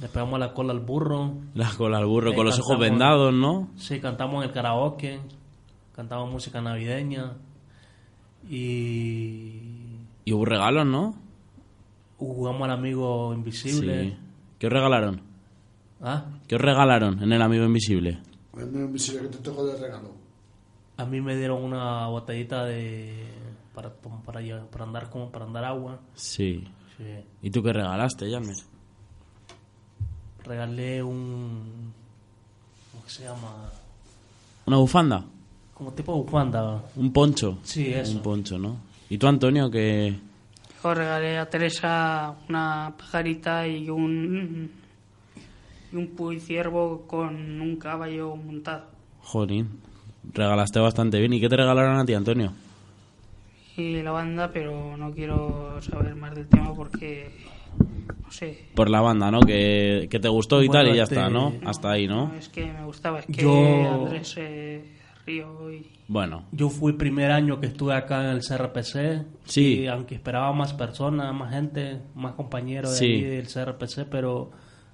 Le 0.00 0.08
pegamos 0.08 0.38
la 0.40 0.52
cola 0.52 0.72
al 0.72 0.80
burro. 0.80 1.34
La 1.54 1.70
cola 1.70 1.98
al 1.98 2.06
burro, 2.06 2.32
Eh, 2.32 2.34
con 2.34 2.46
los 2.46 2.58
ojos 2.58 2.78
vendados, 2.78 3.32
¿no? 3.32 3.68
Sí, 3.76 4.00
cantamos 4.00 4.42
en 4.42 4.48
el 4.50 4.54
karaoke. 4.54 5.20
Cantamos 5.94 6.30
música 6.30 6.60
navideña. 6.60 7.34
Y 8.48 9.98
Y 10.24 10.32
hubo 10.32 10.44
regalos, 10.44 10.86
¿no? 10.86 11.14
jugamos 12.16 12.62
al 12.62 12.70
amigo 12.70 13.34
invisible. 13.34 14.04
Sí. 14.04 14.16
¿Qué 14.58 14.66
os 14.68 14.72
regalaron? 14.72 15.20
¿Ah? 16.00 16.24
¿Qué 16.48 16.54
os 16.56 16.60
regalaron 16.60 17.22
en 17.22 17.32
el 17.32 17.42
Amigo 17.42 17.64
Invisible? 17.64 18.18
El 18.56 18.70
mío 18.70 18.84
invisible 18.86 19.22
que 19.22 19.28
te 19.36 19.38
tocó 19.38 19.66
de 19.66 19.78
regalo. 19.78 20.10
A 20.96 21.04
mí 21.04 21.20
me 21.20 21.36
dieron 21.36 21.62
una 21.62 22.06
botellita 22.06 22.64
de 22.64 23.26
para 23.74 23.92
para, 23.92 24.40
para 24.70 24.84
andar 24.84 25.10
como 25.10 25.30
para 25.30 25.44
andar 25.44 25.64
agua. 25.64 25.98
Sí. 26.14 26.64
Sí. 26.96 27.04
¿Y 27.42 27.50
tú 27.50 27.62
qué 27.62 27.72
regalaste, 27.72 28.30
Yalmer? 28.30 28.56
Regalé 30.44 31.02
un 31.02 31.92
¿cómo 32.92 33.08
se 33.08 33.24
llama? 33.24 33.70
¿Una 34.66 34.76
bufanda? 34.76 35.24
Como 35.72 35.92
tipo 35.92 36.14
bufanda. 36.22 36.82
¿Un 36.96 37.12
poncho? 37.12 37.58
Sí, 37.62 37.92
eso. 37.92 38.12
Un 38.12 38.22
poncho, 38.22 38.58
¿no? 38.58 38.76
¿Y 39.08 39.18
tú, 39.18 39.26
Antonio, 39.26 39.70
qué...? 39.70 40.18
Yo 40.82 40.94
regalé 40.94 41.38
a 41.38 41.48
Teresa 41.48 42.34
una 42.48 42.94
pajarita 42.96 43.66
y 43.66 43.88
un 43.88 44.70
y 45.92 45.96
un 45.96 46.08
puiciervo 46.08 47.06
con 47.06 47.60
un 47.60 47.76
caballo 47.76 48.36
montado. 48.36 48.84
Jolín, 49.22 49.80
regalaste 50.32 50.80
bastante 50.80 51.18
bien. 51.20 51.32
¿Y 51.32 51.40
qué 51.40 51.48
te 51.48 51.56
regalaron 51.56 51.96
a 51.96 52.04
ti, 52.04 52.12
Antonio? 52.12 52.52
Y 53.76 54.02
la 54.02 54.10
banda, 54.10 54.50
pero 54.52 54.96
no 54.96 55.12
quiero 55.12 55.80
saber 55.80 56.14
más 56.16 56.34
del 56.34 56.46
tema 56.48 56.74
porque 56.74 57.30
Por 58.74 58.90
la 58.90 59.00
banda, 59.00 59.30
¿no? 59.30 59.40
Que, 59.40 60.08
que 60.10 60.18
te 60.18 60.28
gustó 60.28 60.62
y 60.62 60.66
Bueno, 60.66 60.82
tal 60.84 60.92
y 60.94 60.96
ya 60.96 61.04
este- 61.04 61.14
está, 61.14 61.28
¿no? 61.30 61.52
Hasta 61.64 61.90
ahí, 61.92 62.06
¿no? 62.08 62.28
No, 62.28 62.34
es 62.34 62.48
que 62.48 62.64
me 62.66 62.84
gustaba, 62.84 63.20
es 63.20 63.26
que 63.26 63.42
Yo- 63.42 63.90
Andrés 64.04 64.34
eh, 64.38 64.84
Río 65.26 65.72
y 65.72 65.86
Bueno, 66.08 66.44
Yo 66.52 66.68
fui 66.68 66.92
el 66.92 66.96
primer 66.98 67.30
año 67.30 67.60
que 67.60 67.66
estuve 67.68 67.94
acá 67.94 68.22
en 68.24 68.36
el 68.36 68.40
CRPC. 68.42 69.24
Sí. 69.44 69.80
Y 69.80 69.86
aunque 69.86 70.14
esperaba 70.16 70.52
más 70.52 70.72
personas, 70.74 71.32
más 71.34 71.52
gente, 71.54 72.00
más 72.14 72.34
compañeros 72.34 72.90
de 72.92 72.96
Sí. 72.98 73.04
ahí 73.06 73.22
del 73.22 73.46
CRPC, 73.46 74.04
pero 74.10 74.50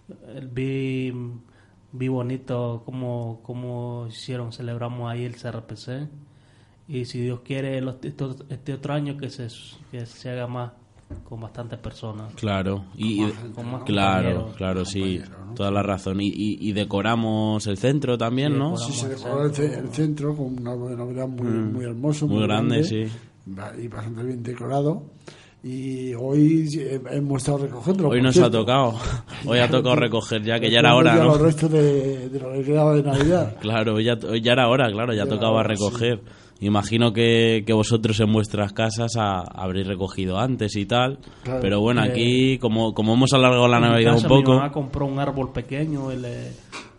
eh, 0.09 0.47
vi, 0.51 1.13
vi 1.93 2.09
bonito 2.09 2.83
cómo, 2.85 3.41
cómo 3.43 4.07
hicieron, 4.09 4.53
celebramos 4.53 5.11
ahí 5.11 5.25
el 5.25 5.35
CRPC. 5.37 6.09
Y 6.87 7.05
si 7.07 7.21
Dios 7.23 7.41
quiere, 7.41 7.81
los- 7.81 7.97
este, 8.03 8.25
este 8.51 8.73
otro 8.75 8.95
año 8.95 9.17
que 9.17 9.31
se, 9.31 9.49
que 9.91 10.07
se 10.07 10.31
haga 10.31 10.47
más 10.47 10.73
con 11.25 11.41
bastantes 11.41 11.79
personas. 11.79 12.33
claro. 12.35 12.85
Y, 12.97 13.23
y- 13.25 13.33
Con 13.55 13.71
más 13.71 13.83
claro, 13.85 14.53
claro, 14.57 14.85
sí. 14.85 15.21
Toda 15.55 15.71
la 15.71 15.83
razón. 15.83 16.21
Y, 16.21 16.29
y- 16.29 16.59
y 16.61 16.73
decoramos 16.73 17.67
el 17.67 17.77
centro 17.77 18.17
también, 18.19 18.53
Sí, 18.53 18.59
¿no? 18.59 18.77
Sí, 18.77 18.93
se 18.93 19.09
decoró 19.09 19.45
el, 19.47 19.53
ce- 19.55 19.79
el 19.79 19.89
centro 19.91 20.35
con 20.37 20.59
una 20.61 20.75
novedad 20.75 21.27
muy, 21.29 21.47
Mm. 21.49 21.73
muy 21.73 21.85
hermoso. 21.85 22.27
Muy 22.29 22.43
grande, 22.43 22.85
sí. 22.85 23.05
Va- 23.59 23.73
Y 23.81 23.89
bastante 23.89 24.23
bien 24.25 24.43
decorado. 24.43 25.03
Y 25.63 26.15
hoy 26.15 26.69
eh, 26.79 27.01
hemos 27.11 27.43
estado 27.43 27.59
recogiendo. 27.59 28.09
Hoy 28.09 28.23
nos 28.23 28.39
ha 28.39 28.51
tocado. 28.51 28.95
Hoy 29.47 29.59
ha 29.59 29.69
tocado 29.69 29.95
recoger 29.97 30.43
ya, 30.43 30.59
que 30.59 30.71
ya 30.71 30.79
era 30.79 30.95
hora, 30.95 31.15
Ya 31.17 31.23
¿no? 31.23 31.29
los 31.31 31.41
restos 31.41 31.71
de, 31.71 32.29
de 32.31 32.41
lo 32.41 32.53
que 32.53 32.63
quedaba 32.65 32.95
de 32.95 33.03
Navidad. 33.03 33.57
Claro, 33.61 33.95
hoy 33.97 34.05
ya, 34.05 34.15
hoy 34.27 34.41
ya 34.41 34.53
era 34.53 34.69
hora, 34.69 34.91
claro, 34.91 35.13
ya 35.13 35.25
Ya 35.25 35.29
tocaba 35.29 35.59
hora, 35.59 35.69
recoger. 35.69 36.23
Imagino 36.61 37.13
que, 37.13 37.65
que 37.67 37.73
vosotros 37.73 38.21
en 38.21 38.33
vuestras 38.33 38.73
casas 38.73 39.17
ha- 39.17 39.41
habréis 39.41 39.87
recogido 39.87 40.39
antes 40.39 40.77
y 40.77 40.85
tal. 40.87 41.19
Claro. 41.43 41.61
Pero 41.61 41.81
bueno, 41.81 42.05
Eh, 42.05 42.09
aquí, 42.11 42.59
como, 42.59 42.93
como 42.95 43.15
hemos 43.15 43.33
alargado 43.33 43.67
la 43.69 43.81
Navidad 43.81 44.17
un 44.17 44.23
poco. 44.25 44.53
Mi 44.53 44.59
mamá 44.59 44.73
compró 44.73 45.07
un 45.07 45.19
árbol 45.19 45.53
pequeño 45.53 46.13
y 46.13 46.17
le, 46.17 46.53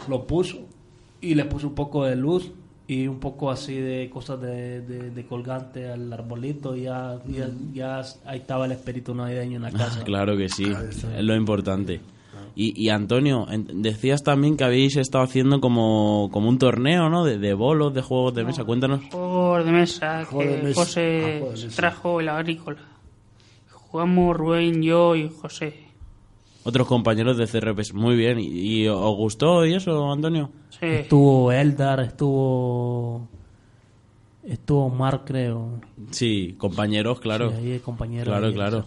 lo 0.10 0.24
puso 0.26 0.58
y 1.22 1.36
le 1.36 1.46
puso 1.46 1.68
un 1.68 1.76
poco 1.76 2.06
de 2.06 2.16
luz 2.16 2.52
y 2.88 3.08
un 3.08 3.20
poco 3.20 3.52
así 3.52 3.76
de 3.76 4.10
cosas 4.10 4.42
de, 4.42 4.82
de, 4.82 5.12
de 5.12 5.26
colgante 5.26 5.88
al 5.88 6.12
arbolito 6.12 6.76
y 6.76 6.82
ya, 6.84 7.20
ya, 7.28 7.48
ya 7.72 8.02
ahí 8.26 8.40
estaba 8.40 8.66
el 8.66 8.72
espíritu 8.74 9.14
navideño 9.14 9.58
en 9.58 9.62
la 9.64 9.72
casa. 9.72 10.04
Claro 10.06 10.36
que 10.36 10.50
sí, 10.50 10.66
es 10.66 11.24
lo 11.24 11.36
importante. 11.36 12.02
Y, 12.54 12.74
y 12.76 12.90
Antonio, 12.90 13.46
decías 13.76 14.24
también 14.24 14.58
que 14.58 14.66
habéis 14.66 14.98
estado 14.98 15.24
haciendo 15.24 15.62
como, 15.62 16.28
como 16.34 16.50
un 16.50 16.58
torneo, 16.58 17.08
¿no? 17.10 17.24
De, 17.24 17.38
de 17.38 17.54
bolos, 17.54 17.94
de 17.94 18.02
juegos 18.02 18.34
de 18.36 18.44
mesa. 18.44 18.66
Cuéntanos. 18.66 19.00
De 19.64 19.72
mesa 19.72 20.26
Juego 20.26 20.52
de 20.52 20.58
que 20.58 20.64
mesa. 20.64 20.80
José 20.82 21.22
Ah, 21.24 21.30
juego 21.40 21.54
de 21.56 21.64
mesa. 21.66 21.76
trajo 21.76 22.20
el 22.20 22.30
agrícola. 22.30 22.80
Jugamos 23.72 24.38
Rubén, 24.38 24.82
yo 24.82 25.16
y 25.16 25.30
José. 25.30 25.76
Otros 26.64 26.88
compañeros 26.88 27.38
de 27.38 27.48
CRPS. 27.48 27.94
Muy 27.94 28.16
bien. 28.16 28.40
¿Y, 28.40 28.46
y 28.84 28.88
os 28.88 29.16
gustó 29.16 29.66
y 29.66 29.74
eso, 29.74 30.12
Antonio? 30.12 30.50
Sí. 30.70 30.86
Estuvo 30.86 31.52
Eldar, 31.52 32.00
estuvo 32.02 33.28
estuvo 34.44 34.90
Mar 34.90 35.22
creo. 35.26 35.80
Sí, 36.12 36.56
compañeros, 36.58 37.20
claro. 37.20 37.52
Sí, 37.52 37.58
ahí 37.58 37.72
el 37.74 37.82
compañero 37.82 38.26
Claro, 38.32 38.48
ahí, 38.48 38.54
claro. 38.54 38.86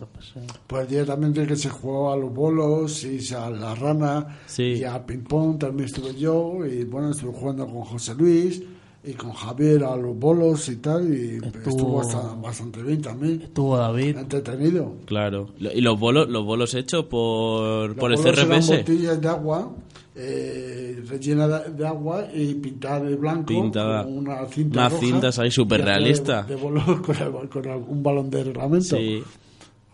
Pues 0.66 0.88
directamente 0.88 1.46
que 1.46 1.56
se 1.56 1.68
jugó 1.68 2.12
a 2.12 2.16
los 2.16 2.32
bolos 2.34 3.04
y 3.04 3.20
a 3.34 3.50
la 3.50 3.74
rana 3.74 4.38
Sí. 4.46 4.62
y 4.80 4.84
a 4.84 5.04
ping-pong 5.06 5.58
también 5.58 5.87
estuve 5.87 6.14
yo. 6.14 6.64
Y 6.66 6.84
bueno, 6.84 7.10
estuve 7.10 7.32
jugando 7.32 7.66
con 7.66 7.82
José 7.82 8.14
Luis 8.14 8.62
y 9.06 9.12
con 9.12 9.32
Javier 9.32 9.84
a 9.84 9.96
los 9.96 10.18
bolos 10.18 10.68
y 10.68 10.76
tal. 10.76 11.12
Y 11.14 11.36
Estuvo- 11.36 11.68
estuvo, 11.70 11.96
bastante, 11.96 12.40
bastante 12.42 12.82
bien 12.82 13.02
también. 13.02 13.42
Estuvo 13.42 13.76
David. 13.76 14.16
Entretenido. 14.18 14.94
Claro. 15.04 15.48
¿Y 15.58 15.80
los 15.80 15.98
bolos, 16.00 16.28
los 16.28 16.44
bolos 16.44 16.74
hechos 16.74 17.04
por, 17.04 17.88
Los 17.90 17.96
por 17.98 18.12
el 18.12 18.18
bolos 18.18 18.32
eran 18.38 18.48
CRPS? 18.48 18.78
botellas 18.78 19.20
de 19.20 19.28
agua 19.28 19.72
eh, 20.16 21.02
rellena 21.08 21.48
de, 21.48 21.70
de 21.72 21.86
agua 21.86 22.26
y 22.32 22.54
pintada 22.54 23.00
de 23.00 23.16
blanco 23.16 23.46
Pintada. 23.46 24.04
con 24.04 24.16
una 24.18 24.46
cinta 24.46 24.78
Unas 24.80 24.92
roja 24.92 25.04
cintas 25.06 25.38
ahí 25.40 25.48
y 25.48 25.50
superrealista. 25.50 26.42
De, 26.44 26.54
de 26.54 26.60
bolos 26.62 26.84
con, 27.02 27.16
el- 27.16 27.48
con 27.48 27.64
el- 27.64 27.82
un 27.88 28.02
balón 28.02 28.30
de 28.30 28.44
reglamento. 28.44 28.96
Sí. 28.96 29.22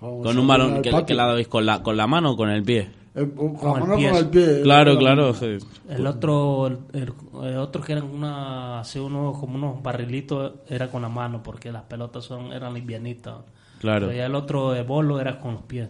Vamos 0.00 0.26
Con 0.26 0.38
un 0.38 0.46
balón 0.46 0.72
al 0.74 0.82
que, 0.82 0.90
que 1.06 1.14
la 1.14 1.26
dabais 1.26 1.48
con 1.48 1.66
la, 1.66 1.82
con 1.82 1.96
la 1.96 2.06
mano 2.06 2.32
o 2.32 2.36
con 2.36 2.48
el 2.50 2.62
pie. 2.62 2.90
Eh, 3.14 3.28
con 3.34 3.54
Con 3.56 3.88
la 3.88 3.94
el 3.94 3.98
pie. 4.00 4.08
con 4.10 4.18
el 4.18 4.28
pie. 4.28 4.62
Claro, 4.62 4.90
Era- 4.92 5.00
claro. 5.00 5.34
sí. 5.34 5.58
El 5.88 6.06
otro, 6.06 6.66
el, 6.68 6.78
el 7.42 7.56
otro 7.56 7.82
que 7.82 7.92
eran 7.92 8.04
una, 8.04 8.80
así 8.80 8.98
unos, 9.00 9.36
como 9.38 9.56
unos 9.56 9.82
barrilitos, 9.82 10.52
era 10.68 10.88
con 10.88 11.02
la 11.02 11.08
mano, 11.08 11.42
porque 11.42 11.72
las 11.72 11.82
pelotas 11.82 12.24
son, 12.24 12.52
eran 12.52 12.72
livianitas. 12.74 13.36
Claro. 13.80 14.06
Pero 14.06 14.18
ya 14.18 14.26
el 14.26 14.34
otro 14.34 14.70
de 14.72 14.82
bolo 14.82 15.18
era 15.20 15.40
con 15.40 15.54
los 15.54 15.62
pies. 15.62 15.88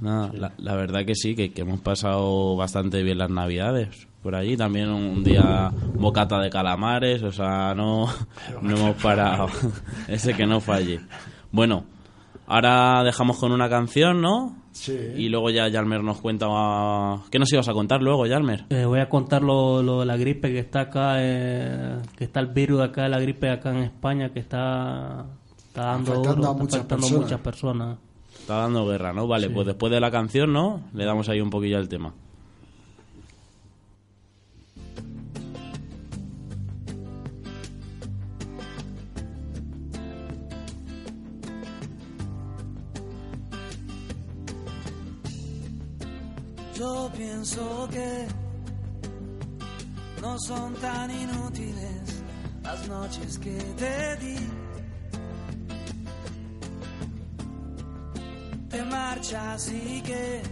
Nada, 0.00 0.30
la, 0.34 0.52
la 0.58 0.74
verdad 0.76 1.04
que 1.06 1.14
sí, 1.14 1.34
que, 1.34 1.50
que 1.52 1.62
hemos 1.62 1.80
pasado 1.80 2.54
bastante 2.56 3.02
bien 3.02 3.16
las 3.18 3.30
navidades 3.30 4.06
por 4.22 4.34
allí. 4.34 4.54
También 4.56 4.90
un, 4.90 5.02
un 5.04 5.24
día 5.24 5.72
bocata 5.94 6.38
de 6.40 6.50
calamares, 6.50 7.22
o 7.22 7.32
sea, 7.32 7.74
no, 7.74 8.06
no 8.60 8.76
hemos 8.76 9.02
parado. 9.02 9.46
Ese 10.08 10.34
que 10.34 10.46
no 10.46 10.60
falle. 10.60 11.00
Bueno, 11.50 11.84
ahora 12.46 13.02
dejamos 13.02 13.38
con 13.38 13.50
una 13.50 13.68
canción, 13.70 14.20
¿no? 14.20 14.61
Sí. 14.72 14.96
Y 15.16 15.28
luego 15.28 15.50
ya 15.50 15.68
Yalmer 15.68 16.02
nos 16.02 16.20
cuenta... 16.20 16.46
¿Qué 17.30 17.38
nos 17.38 17.52
ibas 17.52 17.68
a 17.68 17.72
contar 17.72 18.02
luego, 18.02 18.26
Yalmer? 18.26 18.64
Eh, 18.70 18.84
voy 18.84 19.00
a 19.00 19.08
contar 19.08 19.42
lo, 19.42 19.82
lo 19.82 20.00
de 20.00 20.06
la 20.06 20.16
gripe 20.16 20.50
que 20.50 20.58
está 20.60 20.80
acá, 20.82 21.16
eh, 21.18 21.98
que 22.16 22.24
está 22.24 22.40
el 22.40 22.48
virus 22.48 22.78
de 22.78 22.84
acá, 22.84 23.08
la 23.08 23.20
gripe 23.20 23.50
acá 23.50 23.70
en 23.70 23.78
España, 23.84 24.30
que 24.32 24.40
está, 24.40 25.26
está 25.68 25.82
dando 25.84 26.12
Afectando 26.12 26.34
duro, 26.36 26.48
a 26.48 26.52
está 26.52 26.62
muchas 26.62 26.74
afectando 26.80 27.06
a 27.06 27.08
personas. 27.08 27.22
muchas 27.24 27.40
personas. 27.40 27.98
Está 28.40 28.56
dando 28.56 28.86
guerra, 28.86 29.12
¿no? 29.12 29.26
Vale, 29.28 29.46
Sí. 29.48 29.52
pues 29.54 29.66
después 29.66 29.92
de 29.92 30.00
la 30.00 30.10
canción, 30.10 30.52
¿no? 30.52 30.80
Le 30.94 31.04
damos 31.04 31.28
ahí 31.28 31.40
un 31.40 31.50
poquillo 31.50 31.76
al 31.78 31.88
tema. 31.88 32.12
Yo 46.82 47.08
pienso 47.16 47.88
que 47.92 48.26
no 50.20 50.36
son 50.40 50.74
tan 50.74 51.08
inútiles 51.12 52.24
las 52.60 52.88
noches 52.88 53.38
que 53.38 53.56
te 53.82 54.16
di. 54.16 54.36
Te 58.68 58.82
marchas 58.82 59.70
y 59.70 60.02
que 60.02 60.42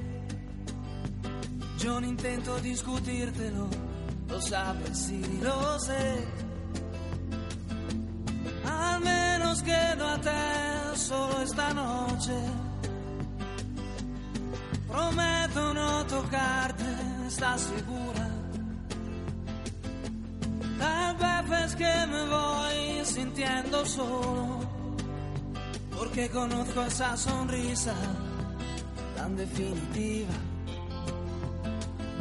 yo 1.80 2.00
no 2.00 2.06
intento 2.06 2.60
discutírtelo, 2.60 3.66
lo 4.28 4.40
sabes 4.40 5.10
y 5.10 5.22
lo 5.42 5.80
sé. 5.80 6.28
Al 8.66 9.00
menos 9.00 9.62
quedo 9.64 10.06
a 10.06 10.20
te 10.20 10.96
solo 10.96 11.42
esta 11.42 11.74
noche. 11.74 12.69
Prometo 14.90 15.74
no 15.74 16.06
tocarte, 16.06 16.84
¿estás 17.28 17.60
segura? 17.60 18.28
Tal 20.78 21.44
vez 21.46 21.66
es 21.66 21.76
que 21.76 22.06
me 22.06 22.28
voy 22.28 23.04
sintiendo 23.04 23.86
solo, 23.86 24.60
porque 25.96 26.28
conozco 26.30 26.82
esa 26.82 27.16
sonrisa 27.16 27.94
tan 29.16 29.36
definitiva. 29.36 30.34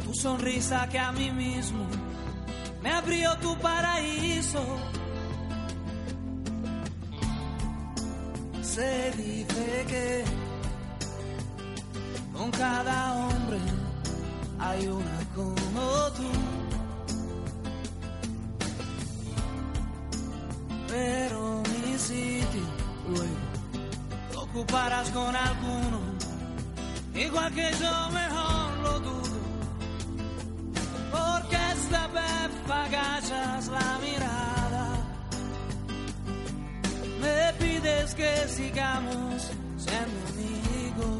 Tu 0.04 0.14
sonrisa 0.14 0.88
que 0.88 0.98
a 0.98 1.10
mí 1.12 1.30
mismo 1.30 1.86
me 2.82 2.90
abrió 2.92 3.36
tu 3.38 3.56
paraíso. 3.58 4.62
Se 8.62 9.10
dice 9.12 9.84
que 9.88 10.39
cada 12.50 13.14
hombre 13.14 13.58
hay 14.58 14.86
una 14.86 15.20
como 15.34 16.12
tú. 16.16 16.30
Pero 20.88 21.62
mi 21.70 21.98
sitio 21.98 22.64
luego 23.08 23.50
lo 24.32 24.42
ocuparás 24.42 25.10
con 25.10 25.34
alguno, 25.34 26.00
igual 27.14 27.52
que 27.54 27.70
yo 27.80 28.10
mejor 28.10 28.78
lo 28.82 29.00
dudo. 29.00 29.40
Porque 31.12 31.56
esta 31.72 32.06
vez 32.08 32.50
agachas 32.70 33.68
la 33.68 33.98
mirada, 33.98 34.86
me 37.20 37.52
pides 37.58 38.14
que 38.14 38.48
sigamos 38.48 39.50
siendo 39.76 40.18
amigos. 40.28 41.19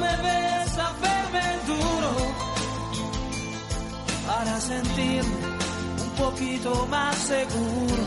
Me 0.00 0.16
ves 0.26 0.78
hacerme 0.88 1.40
el 1.54 1.66
duro 1.66 2.12
para 4.26 4.60
sentirme 4.60 5.40
un 6.04 6.10
poquito 6.24 6.86
más 6.86 7.14
seguro. 7.16 8.04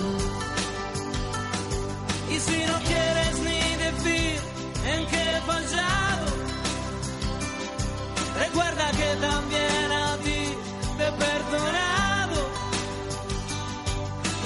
Y 2.34 2.40
si 2.40 2.58
no 2.70 2.78
quieres 2.90 3.34
ni 3.48 3.62
decir 3.86 4.40
en 4.94 5.06
qué 5.12 5.22
he 5.36 5.42
fallado, 5.42 6.28
recuerda 8.44 8.86
que 9.00 9.10
también 9.30 9.92
a 9.92 10.18
ti 10.26 10.42
te 10.98 11.08
he 11.08 11.12
perdonado. 11.26 12.40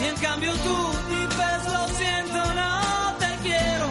Y 0.02 0.06
en 0.12 0.16
cambio 0.18 0.52
tú 0.66 0.78
dices 1.14 1.74
lo 1.74 1.88
siento, 2.00 2.54
no 2.62 3.16
te 3.20 3.30
quiero 3.44 3.88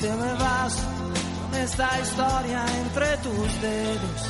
te 0.00 0.12
me 0.12 0.32
vas 0.34 0.93
esta 1.64 1.98
historia 1.98 2.62
entre 2.82 3.16
tus 3.18 3.62
dedos. 3.62 4.20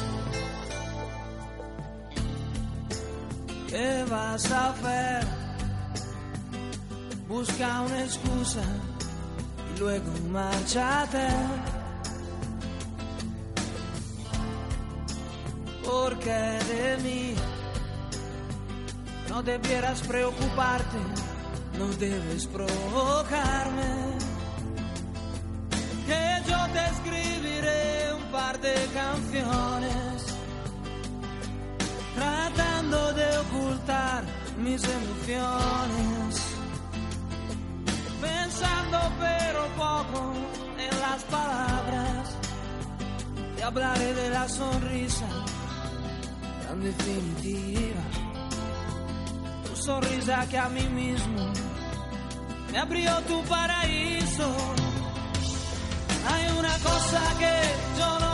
¿Qué 3.68 4.05
vas 4.09 4.53
a 4.53 4.70
hacer? 4.70 5.27
Busca 7.29 7.81
una 7.81 8.05
excusa 8.05 8.62
y 9.75 9.79
luego 9.81 10.12
márchate. 10.31 11.27
Porque 15.85 16.40
de 16.73 16.97
mí 17.03 17.35
no 19.29 19.42
debieras 19.42 20.01
preocuparte, 20.03 20.99
no 21.79 21.88
debes 21.99 22.47
provocarme 22.47 24.14
que 26.07 26.51
yo 26.51 26.59
te 26.73 26.85
par 27.05 27.24
de 28.64 28.74
canciones 28.94 30.24
tratando 32.14 33.12
de 33.12 33.38
ocultar 33.44 34.24
mis 34.57 34.83
emociones. 34.83 36.31
Pensando 38.22 38.98
pero 39.20 39.62
poco 39.77 40.33
en 40.79 41.00
las 41.07 41.22
palabras 41.24 42.37
te 43.55 43.62
hablaré 43.62 44.14
de 44.14 44.31
la 44.31 44.48
sonrisa 44.48 45.29
tan 46.66 46.81
definitiva. 46.81 48.05
Tu 49.66 49.77
sonrisa 49.77 50.46
que 50.48 50.59
a 50.59 50.70
mí 50.70 50.87
mismo 51.03 51.53
me 52.72 52.79
abrió 52.79 53.12
tu 53.29 53.42
paraíso. 53.44 54.48
Hay 56.31 56.59
una 56.59 56.74
cosa 56.79 57.20
que 57.38 57.55
yo 57.98 58.18
no 58.20 58.34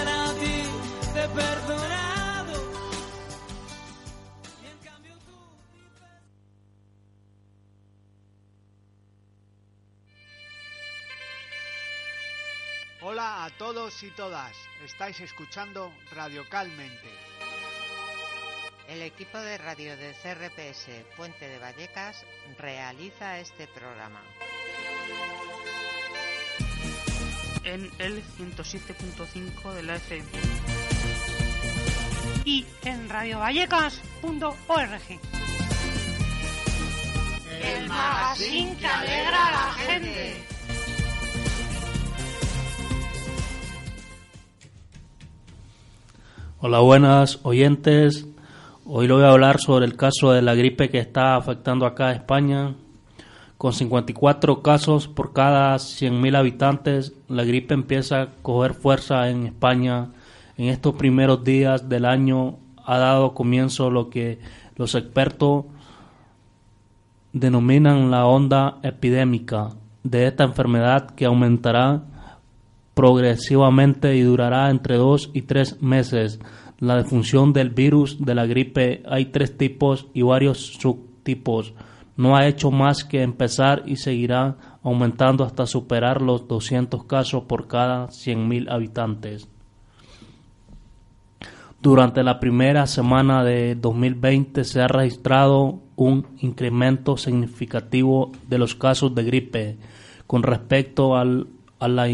te 1.21 1.25
he 1.25 1.29
perdonado. 1.29 2.53
Y 4.61 4.67
en 4.67 4.77
cambio 4.79 5.13
tú 5.19 5.37
Hola 13.01 13.45
a 13.45 13.49
todos 13.57 14.03
y 14.03 14.11
todas. 14.11 14.55
Estáis 14.83 15.19
escuchando 15.19 15.93
Radio 16.11 16.47
Calmente. 16.49 17.09
El 18.87 19.01
equipo 19.03 19.37
de 19.37 19.57
radio 19.57 19.95
de 19.95 20.13
CRPS 20.13 21.15
Puente 21.15 21.47
de 21.47 21.59
Vallecas 21.59 22.25
realiza 22.57 23.39
este 23.39 23.67
programa. 23.67 24.21
en 27.63 27.91
el 27.99 28.23
107.5 28.23 29.73
de 29.73 29.83
la 29.83 29.95
FM. 29.95 30.80
Y 32.43 32.65
en 32.83 33.07
radiovallecas.org. 33.07 35.19
El 37.63 37.87
magazine 37.87 38.75
que 38.77 38.87
alegra 38.87 39.47
a 39.47 39.51
la 39.51 39.73
gente. 39.73 40.43
Hola, 46.59 46.79
buenas 46.79 47.39
oyentes. 47.43 48.27
Hoy 48.85 49.07
le 49.07 49.13
voy 49.13 49.23
a 49.23 49.31
hablar 49.31 49.59
sobre 49.59 49.85
el 49.85 49.95
caso 49.95 50.31
de 50.31 50.41
la 50.41 50.55
gripe 50.55 50.89
que 50.89 50.99
está 50.99 51.35
afectando 51.35 51.85
acá 51.85 52.07
a 52.07 52.13
España. 52.13 52.75
Con 53.57 53.73
54 53.73 54.63
casos 54.63 55.07
por 55.07 55.33
cada 55.33 55.75
100.000 55.75 56.35
habitantes, 56.35 57.13
la 57.27 57.43
gripe 57.43 57.75
empieza 57.75 58.21
a 58.21 58.31
coger 58.41 58.73
fuerza 58.73 59.29
en 59.29 59.45
España. 59.45 60.09
En 60.57 60.67
estos 60.67 60.95
primeros 60.95 61.43
días 61.43 61.87
del 61.87 62.05
año 62.05 62.57
ha 62.85 62.97
dado 62.97 63.33
comienzo 63.33 63.89
lo 63.89 64.09
que 64.09 64.39
los 64.75 64.95
expertos 64.95 65.65
denominan 67.33 68.11
la 68.11 68.25
onda 68.25 68.79
epidémica 68.83 69.69
de 70.03 70.27
esta 70.27 70.43
enfermedad 70.43 71.11
que 71.11 71.25
aumentará 71.25 72.03
progresivamente 72.93 74.15
y 74.15 74.21
durará 74.21 74.69
entre 74.69 74.97
dos 74.97 75.29
y 75.33 75.43
tres 75.43 75.81
meses. 75.81 76.39
La 76.79 76.97
defunción 76.97 77.53
del 77.53 77.69
virus 77.69 78.23
de 78.23 78.35
la 78.35 78.45
gripe 78.45 79.03
hay 79.07 79.25
tres 79.25 79.57
tipos 79.57 80.07
y 80.13 80.23
varios 80.23 80.73
subtipos. 80.79 81.73
no 82.17 82.35
ha 82.35 82.45
hecho 82.45 82.71
más 82.71 83.03
que 83.03 83.23
empezar 83.23 83.83
y 83.85 83.95
seguirá 83.95 84.57
aumentando 84.83 85.43
hasta 85.43 85.65
superar 85.65 86.21
los 86.21 86.47
200 86.47 87.05
casos 87.05 87.43
por 87.43 87.67
cada 87.67 88.07
100.000 88.07 88.69
habitantes. 88.69 89.47
Durante 91.81 92.21
la 92.21 92.39
primera 92.39 92.85
semana 92.85 93.43
de 93.43 93.73
2020 93.73 94.65
se 94.65 94.81
ha 94.81 94.87
registrado 94.87 95.79
un 95.95 96.27
incremento 96.39 97.17
significativo 97.17 98.31
de 98.47 98.59
los 98.59 98.75
casos 98.75 99.15
de 99.15 99.23
gripe. 99.23 99.77
Con 100.27 100.43
respecto 100.43 101.17
al, 101.17 101.47
a 101.79 101.87
la 101.87 102.07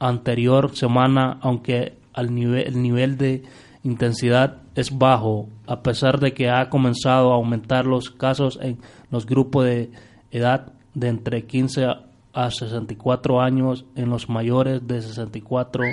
anterior 0.00 0.74
semana, 0.74 1.38
aunque 1.42 1.96
al 2.12 2.34
nivel, 2.34 2.66
el 2.66 2.82
nivel 2.82 3.16
de 3.16 3.44
intensidad 3.84 4.62
es 4.74 4.98
bajo, 4.98 5.48
a 5.68 5.84
pesar 5.84 6.18
de 6.18 6.34
que 6.34 6.50
ha 6.50 6.68
comenzado 6.68 7.30
a 7.30 7.36
aumentar 7.36 7.86
los 7.86 8.10
casos 8.10 8.58
en 8.60 8.80
los 9.12 9.26
grupos 9.26 9.66
de 9.66 9.92
edad 10.32 10.72
de 10.94 11.06
entre 11.06 11.46
15 11.46 11.86
a 12.32 12.50
64 12.50 13.40
años, 13.40 13.84
en 13.94 14.10
los 14.10 14.28
mayores 14.28 14.84
de 14.88 15.00
64 15.00 15.84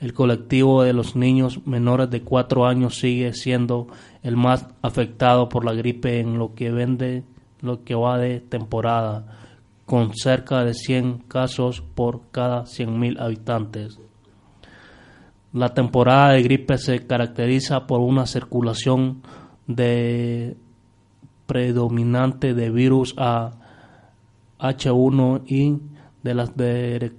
el 0.00 0.14
colectivo 0.14 0.82
de 0.82 0.92
los 0.94 1.14
niños 1.14 1.66
menores 1.66 2.10
de 2.10 2.22
4 2.22 2.66
años 2.66 2.98
sigue 2.98 3.32
siendo 3.34 3.86
el 4.22 4.36
más 4.36 4.66
afectado 4.82 5.48
por 5.48 5.64
la 5.64 5.74
gripe 5.74 6.20
en 6.20 6.38
lo 6.38 6.54
que 6.54 6.70
vende 6.70 7.24
lo 7.60 7.84
que 7.84 7.94
va 7.94 8.16
de 8.18 8.40
temporada, 8.40 9.26
con 9.84 10.14
cerca 10.14 10.64
de 10.64 10.72
100 10.72 11.18
casos 11.28 11.82
por 11.82 12.22
cada 12.30 12.64
100.000 12.64 13.20
habitantes. 13.20 13.98
La 15.52 15.74
temporada 15.74 16.32
de 16.32 16.42
gripe 16.42 16.78
se 16.78 17.06
caracteriza 17.06 17.86
por 17.86 18.00
una 18.00 18.24
circulación 18.24 19.20
predominante 21.46 22.54
de 22.54 22.70
virus 22.70 23.14
a 23.18 23.50
H1 24.58 25.42
y 25.46 25.80
de 26.22 26.34
las 26.34 26.56
de- 26.56 27.12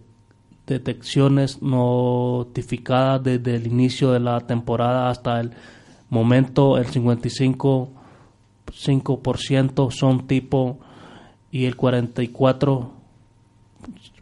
detecciones 0.72 1.62
notificadas 1.62 3.24
desde 3.24 3.56
el 3.56 3.68
inicio 3.68 4.12
de 4.12 4.20
la 4.20 4.40
temporada 4.42 5.10
hasta 5.10 5.40
el 5.40 5.52
momento 6.10 6.78
el 6.78 6.86
55 6.86 7.90
5% 8.72 9.92
son 9.92 10.28
tipo 10.28 10.80
y 11.52 11.66
el 11.66 11.76
44 11.76 12.92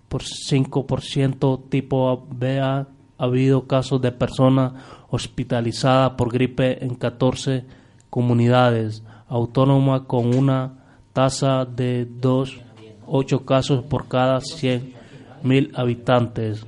por 0.07 0.23
5% 0.23 1.69
tipo 1.69 2.27
B 2.31 2.59
ha 2.59 2.87
habido 3.17 3.67
casos 3.67 4.01
de 4.01 4.11
personas 4.11 4.73
hospitalizadas 5.09 6.11
por 6.11 6.31
gripe 6.31 6.83
en 6.83 6.95
14 6.95 7.65
comunidades. 8.09 9.03
Autónomas 9.27 10.01
con 10.07 10.35
una 10.35 10.79
tasa 11.13 11.65
de 11.65 12.07
2,8 12.09 13.45
casos 13.45 13.83
por 13.83 14.07
cada 14.07 14.41
100 14.41 14.98
mil 15.43 15.71
habitantes, 15.75 16.65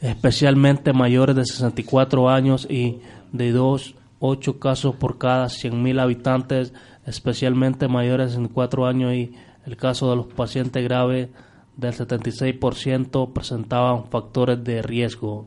especialmente 0.00 0.92
mayores 0.92 1.36
de 1.36 1.44
64 1.44 2.28
años 2.28 2.66
y 2.70 3.00
de 3.32 3.54
2,8 3.54 4.58
casos 4.58 4.96
por 4.96 5.18
cada 5.18 5.48
100 5.48 5.82
mil 5.82 5.98
habitantes, 5.98 6.72
especialmente 7.06 7.88
mayores 7.88 8.26
de 8.28 8.32
64 8.36 8.86
años 8.86 9.12
y 9.14 9.32
el 9.66 9.76
caso 9.76 10.10
de 10.10 10.16
los 10.16 10.26
pacientes 10.26 10.84
graves 10.84 11.28
del 11.76 11.92
76% 11.92 13.32
presentaban 13.32 14.04
factores 14.06 14.62
de 14.62 14.82
riesgo. 14.82 15.46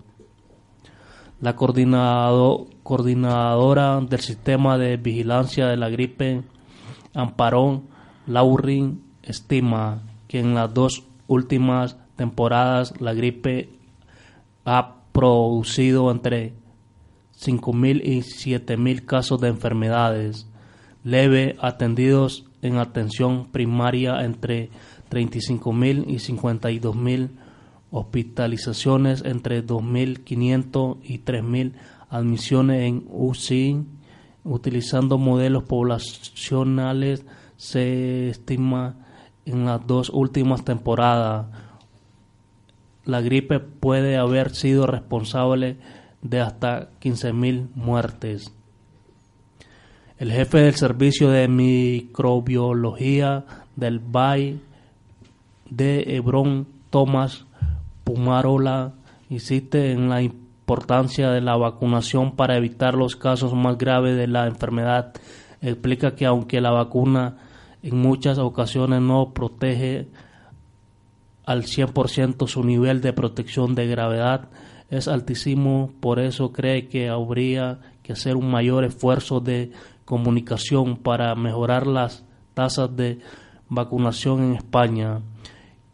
La 1.39 1.55
coordinado- 1.55 2.67
coordinadora 2.81 4.01
del 4.01 4.19
sistema 4.21 4.77
de 4.77 4.97
vigilancia 4.97 5.67
de 5.67 5.77
la 5.77 5.89
gripe, 5.89 6.41
Amparón 7.13 7.83
Laurin, 8.25 9.03
estima 9.23 10.01
que 10.27 10.39
en 10.39 10.55
las 10.55 10.73
dos 10.73 11.03
últimas 11.27 11.97
temporadas 12.15 12.99
la 12.99 13.13
gripe 13.13 13.69
ha 14.65 14.95
producido 15.11 16.11
entre 16.11 16.53
5.000 17.39 18.01
y 18.03 18.19
7.000 18.19 19.05
casos 19.05 19.39
de 19.39 19.49
enfermedades 19.49 20.47
leve 21.03 21.55
atendidos 21.61 22.45
en 22.61 22.77
atención 22.77 23.47
primaria 23.51 24.25
entre 24.25 24.69
35.000 25.09 26.05
y 26.07 26.15
52.000 26.15 27.29
hospitalizaciones 27.91 29.23
entre 29.23 29.65
2.500 29.65 30.97
y 31.03 31.19
3.000 31.19 31.73
admisiones 32.09 32.81
en 32.83 33.05
UCI 33.09 33.85
utilizando 34.43 35.17
modelos 35.17 35.63
poblacionales 35.63 37.25
se 37.57 38.29
estima 38.29 39.06
en 39.47 39.65
las 39.65 39.85
dos 39.87 40.09
últimas 40.09 40.63
temporadas 40.63 41.47
la 43.07 43.21
gripe 43.21 43.59
puede 43.61 44.17
haber 44.17 44.53
sido 44.53 44.85
responsable 44.85 45.77
de 46.21 46.41
hasta 46.41 46.89
15.000 46.99 47.69
muertes. 47.73 48.51
El 50.17 50.31
jefe 50.31 50.57
del 50.59 50.75
servicio 50.75 51.29
de 51.29 51.47
microbiología 51.47 53.45
del 53.77 53.99
BAI 53.99 54.59
de 55.69 56.17
Hebrón, 56.17 56.67
Tomás 56.89 57.45
Pumarola, 58.03 58.91
insiste 59.29 59.93
en 59.93 60.09
la 60.09 60.21
importancia 60.21 61.29
de 61.29 61.39
la 61.39 61.55
vacunación 61.55 62.35
para 62.35 62.57
evitar 62.57 62.95
los 62.95 63.15
casos 63.15 63.53
más 63.53 63.77
graves 63.77 64.17
de 64.17 64.27
la 64.27 64.47
enfermedad. 64.47 65.13
Explica 65.61 66.13
que 66.13 66.25
aunque 66.25 66.59
la 66.59 66.71
vacuna 66.71 67.37
en 67.87 67.97
muchas 67.97 68.37
ocasiones 68.37 69.01
no 69.01 69.33
protege 69.33 70.07
al 71.45 71.63
100% 71.63 72.47
su 72.47 72.63
nivel 72.63 72.99
de 72.99 73.13
protección 73.13 73.75
de 73.75 73.87
gravedad. 73.87 74.49
Es 74.89 75.07
altísimo, 75.07 75.91
por 76.01 76.19
eso 76.19 76.51
cree 76.51 76.89
que 76.89 77.07
habría 77.07 77.79
que 78.03 78.11
hacer 78.13 78.35
un 78.35 78.51
mayor 78.51 78.83
esfuerzo 78.83 79.39
de 79.39 79.71
comunicación 80.03 80.97
para 80.97 81.33
mejorar 81.35 81.87
las 81.87 82.25
tasas 82.53 82.93
de 82.95 83.19
vacunación 83.69 84.43
en 84.43 84.55
España, 84.55 85.21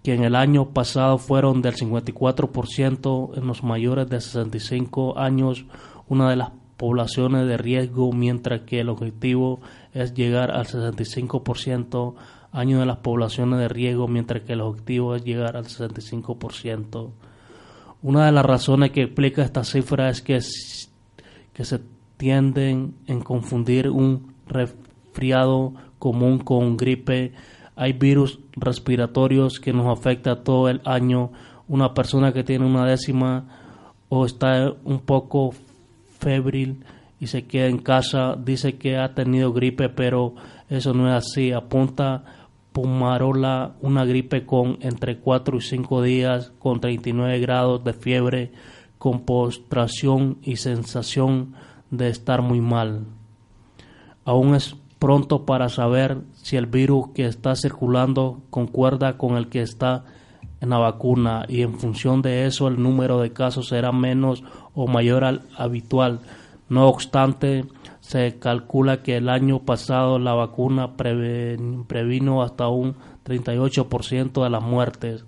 que 0.02 0.16
en 0.16 0.24
el 0.24 0.36
año 0.36 0.70
pasado 0.70 1.20
fueron 1.20 1.62
del 1.62 1.76
54% 1.76 3.38
en 3.38 3.48
los 3.48 3.64
mayores 3.64 4.10
de 4.10 4.20
65 4.20 5.20
años, 5.20 5.66
una 6.08 6.30
de 6.32 6.38
las 6.38 6.52
poblaciones 6.78 7.48
de 7.48 7.58
riesgo, 7.58 8.12
mientras 8.12 8.62
que 8.62 8.80
el 8.80 8.90
objetivo 8.90 9.62
es 9.94 10.14
llegar 10.14 10.52
al 10.52 10.66
65% 10.66 12.16
año 12.52 12.80
de 12.80 12.86
las 12.86 12.98
poblaciones 12.98 13.60
de 13.60 13.68
riesgo, 13.68 14.08
mientras 14.08 14.44
que 14.44 14.54
el 14.54 14.62
objetivo 14.62 15.16
es 15.16 15.24
llegar 15.24 15.58
al 15.58 15.66
65%. 15.66 17.10
Una 18.04 18.26
de 18.26 18.32
las 18.32 18.46
razones 18.46 18.92
que 18.92 19.04
explica 19.04 19.44
esta 19.44 19.64
cifra 19.64 20.10
es 20.10 20.22
que, 20.22 20.40
que 21.54 21.66
se 21.66 21.80
tienden 22.18 22.96
en 23.08 23.22
confundir 23.22 23.90
un 23.90 24.34
resfriado 24.48 25.74
común 26.00 26.40
con 26.40 26.78
gripe. 26.78 27.34
Hay 27.76 27.94
virus 27.94 28.40
respiratorios 28.56 29.60
que 29.60 29.74
nos 29.74 29.88
afecta 29.98 30.44
todo 30.44 30.70
el 30.70 30.82
año. 30.86 31.32
Una 31.68 31.94
persona 31.94 32.34
que 32.34 32.44
tiene 32.44 32.66
una 32.66 32.86
décima 32.86 33.46
o 34.10 34.26
está 34.26 34.74
un 34.84 35.00
poco 35.00 35.56
febril 36.20 36.84
y 37.20 37.28
se 37.28 37.46
queda 37.46 37.68
en 37.68 37.78
casa 37.78 38.36
dice 38.36 38.78
que 38.78 38.98
ha 38.98 39.14
tenido 39.14 39.54
gripe, 39.54 39.90
pero 39.90 40.36
eso 40.70 40.94
no 40.94 41.08
es 41.08 41.26
así. 41.26 41.52
Apunta 41.52 42.24
Pumarola 42.74 43.76
una 43.82 44.04
gripe 44.04 44.46
con 44.46 44.80
entre 44.82 45.20
4 45.20 45.58
y 45.58 45.62
5 45.62 46.02
días, 46.02 46.52
con 46.60 46.82
39 46.82 47.40
grados 47.40 47.84
de 47.84 47.94
fiebre, 47.94 48.52
con 48.98 49.22
postración 49.22 50.40
y 50.42 50.56
sensación 50.56 51.54
de 51.92 52.10
estar 52.10 52.42
muy 52.42 52.62
mal. 52.62 53.06
Aún 54.26 54.56
es 54.56 54.76
pronto 54.98 55.46
para 55.46 55.70
saber 55.70 56.22
si 56.32 56.56
el 56.56 56.66
virus 56.66 57.10
que 57.14 57.26
está 57.26 57.56
circulando 57.56 58.42
concuerda 58.50 59.18
con 59.18 59.38
el 59.38 59.50
que 59.50 59.62
está 59.62 60.06
en 60.62 60.70
la 60.70 60.78
vacuna 60.78 61.46
y 61.50 61.62
en 61.62 61.78
función 61.78 62.22
de 62.22 62.46
eso 62.46 62.70
el 62.70 62.82
número 62.82 63.20
de 63.20 63.34
casos 63.34 63.68
será 63.68 63.92
menos 63.92 64.44
o 64.74 64.88
mayor 64.88 65.26
al 65.26 65.42
habitual. 65.58 66.22
No 66.74 66.88
obstante, 66.90 67.66
se 68.00 68.40
calcula 68.40 69.04
que 69.04 69.18
el 69.18 69.30
año 69.30 69.60
pasado 69.60 70.18
la 70.18 70.34
vacuna 70.34 70.96
previno 70.98 72.42
hasta 72.42 72.68
un 72.68 72.96
38% 73.24 74.44
de 74.44 74.50
las 74.50 74.64
muertes 74.64 75.24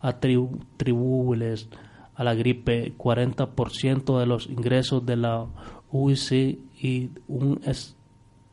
atribuibles 0.00 1.68
a 2.14 2.24
la 2.24 2.32
gripe, 2.34 2.94
40% 2.96 4.18
de 4.18 4.24
los 4.24 4.46
ingresos 4.48 5.04
de 5.04 5.16
la 5.16 5.44
UIC 5.92 6.58
y 6.80 7.10
un 7.28 7.60
es- 7.66 7.94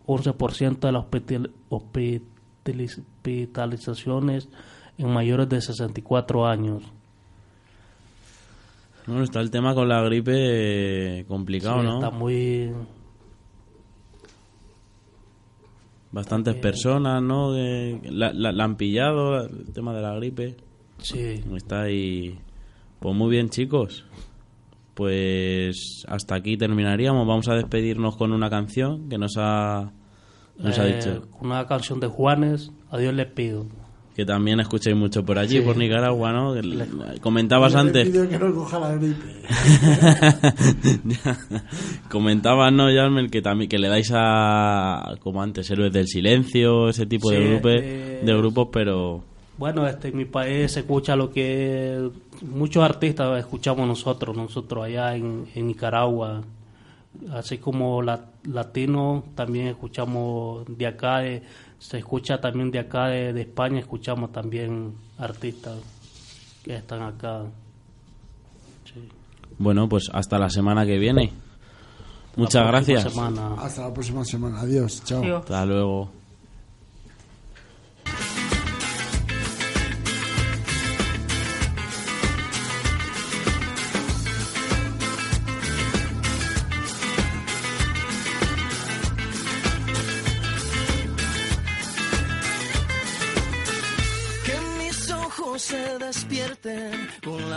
11% 0.06 0.88
de 0.88 0.92
las 0.92 1.04
hospital- 1.06 1.52
hospitaliz- 1.70 3.00
hospitalizaciones 3.00 4.50
en 4.98 5.14
mayores 5.14 5.48
de 5.48 5.62
64 5.62 6.46
años. 6.46 6.84
Bueno, 9.08 9.24
está 9.24 9.42
el 9.42 9.52
tema 9.52 9.74
con 9.76 9.90
la 9.90 10.02
gripe 10.04 10.32
eh, 11.20 11.26
complicado, 11.26 11.82
Sí, 11.82 11.88
¿no? 11.88 11.94
Está 11.96 12.10
muy... 12.12 12.72
bastantes 16.12 16.56
personas, 16.56 17.22
¿no? 17.22 17.54
La- 17.54 18.34
la 18.34 18.64
han 18.64 18.76
pillado, 18.78 19.42
el 19.46 19.74
tema 19.74 19.94
de 19.94 20.02
la 20.02 20.16
gripe. 20.16 20.56
Sí. 21.00 21.44
Está 21.56 21.82
ahí. 21.84 22.38
Pues 23.00 23.16
muy 23.16 23.30
bien, 23.32 23.50
chicos. 23.50 24.06
Pues 24.94 26.06
hasta 26.08 26.36
aquí 26.36 26.56
terminaríamos. 26.56 27.28
Vamos 27.28 27.48
a 27.50 27.56
despedirnos 27.56 28.16
con 28.16 28.32
una 28.32 28.50
canción 28.50 29.10
que 29.10 29.18
nos 29.18 29.34
ha, 29.38 29.92
nos 30.60 30.78
ha 30.78 30.88
Eh, 30.88 30.96
dicho 30.96 31.28
Una 31.42 31.66
canción 31.66 32.00
de 32.00 32.08
Juanes, 32.08 32.72
Adiós 32.92 33.14
les 33.16 33.26
pido. 33.28 33.66
Que 34.16 34.26
también 34.26 34.60
escuchéis 34.60 34.96
mucho 34.96 35.24
por 35.26 35.40
allí, 35.40 35.58
Sí. 35.58 35.62
por 35.64 35.76
Nicaragua, 35.78 36.32
¿no? 36.32 36.54
Que 36.54 36.62
le- 36.62 36.86
Comentabas 37.22 37.74
Le 37.74 37.80
antes. 37.80 38.10
pido 38.10 38.30
que 38.30 38.38
no 38.38 38.54
coja 38.54 38.80
la 38.80 38.96
gripe. 38.96 39.26
Comentabas, 42.10 42.72
¿no, 42.72 42.92
Yarmel, 42.92 43.32
que 43.32 43.42
también 43.42 43.70
que 43.70 43.80
le 43.80 43.88
dais 43.88 44.12
a, 44.14 45.16
como 45.22 45.42
antes, 45.42 45.70
Héroes 45.72 45.92
del 45.94 46.08
Silencio, 46.08 46.90
ese 46.90 47.06
tipo 47.06 47.30
de, 47.32 47.48
grupos, 47.50 47.72
eh, 47.76 48.22
de 48.24 48.38
grupos, 48.38 48.68
pero 48.72 49.24
Bueno, 49.58 49.88
este, 49.88 50.10
en 50.10 50.18
mi 50.18 50.26
país 50.26 50.72
se 50.72 50.82
escucha 50.82 51.16
lo 51.16 51.32
que 51.32 52.10
muchos 52.42 52.84
artistas 52.84 53.40
escuchamos 53.40 53.88
nosotros, 53.88 54.36
nosotros 54.36 54.86
allá 54.86 55.16
en, 55.16 55.46
en 55.56 55.68
Nicaragua, 55.68 56.42
así 57.32 57.58
como 57.58 58.02
la, 58.02 58.26
latino 58.46 59.24
también 59.36 59.68
escuchamos 59.68 60.66
de 60.68 60.88
acá, 60.88 61.26
se 61.84 61.98
escucha 61.98 62.40
también 62.40 62.72
de 62.72 62.80
acá 62.80 63.08
de, 63.08 63.34
de 63.34 63.42
España, 63.42 63.80
escuchamos 63.80 64.32
también 64.32 64.96
artistas 65.18 65.78
que 66.64 66.76
están 66.76 67.02
acá. 67.04 67.44
bueno, 69.60 69.90
pues 69.90 70.10
hasta 70.14 70.40
la 70.40 70.50
semana 70.50 70.86
que 70.86 70.98
viene. 70.98 71.34
Muchas 72.38 72.64
próxima 72.64 72.72
gracias. 72.72 73.14
semana. 73.14 73.56
Hasta 73.60 73.82
la 73.88 73.94
próxima 73.94 74.24
semana. 74.24 74.62
Adiós. 74.62 75.04
Chao. 75.04 75.22
Adiós. 75.22 75.42
Hasta 75.42 75.66
luego. 75.66 76.23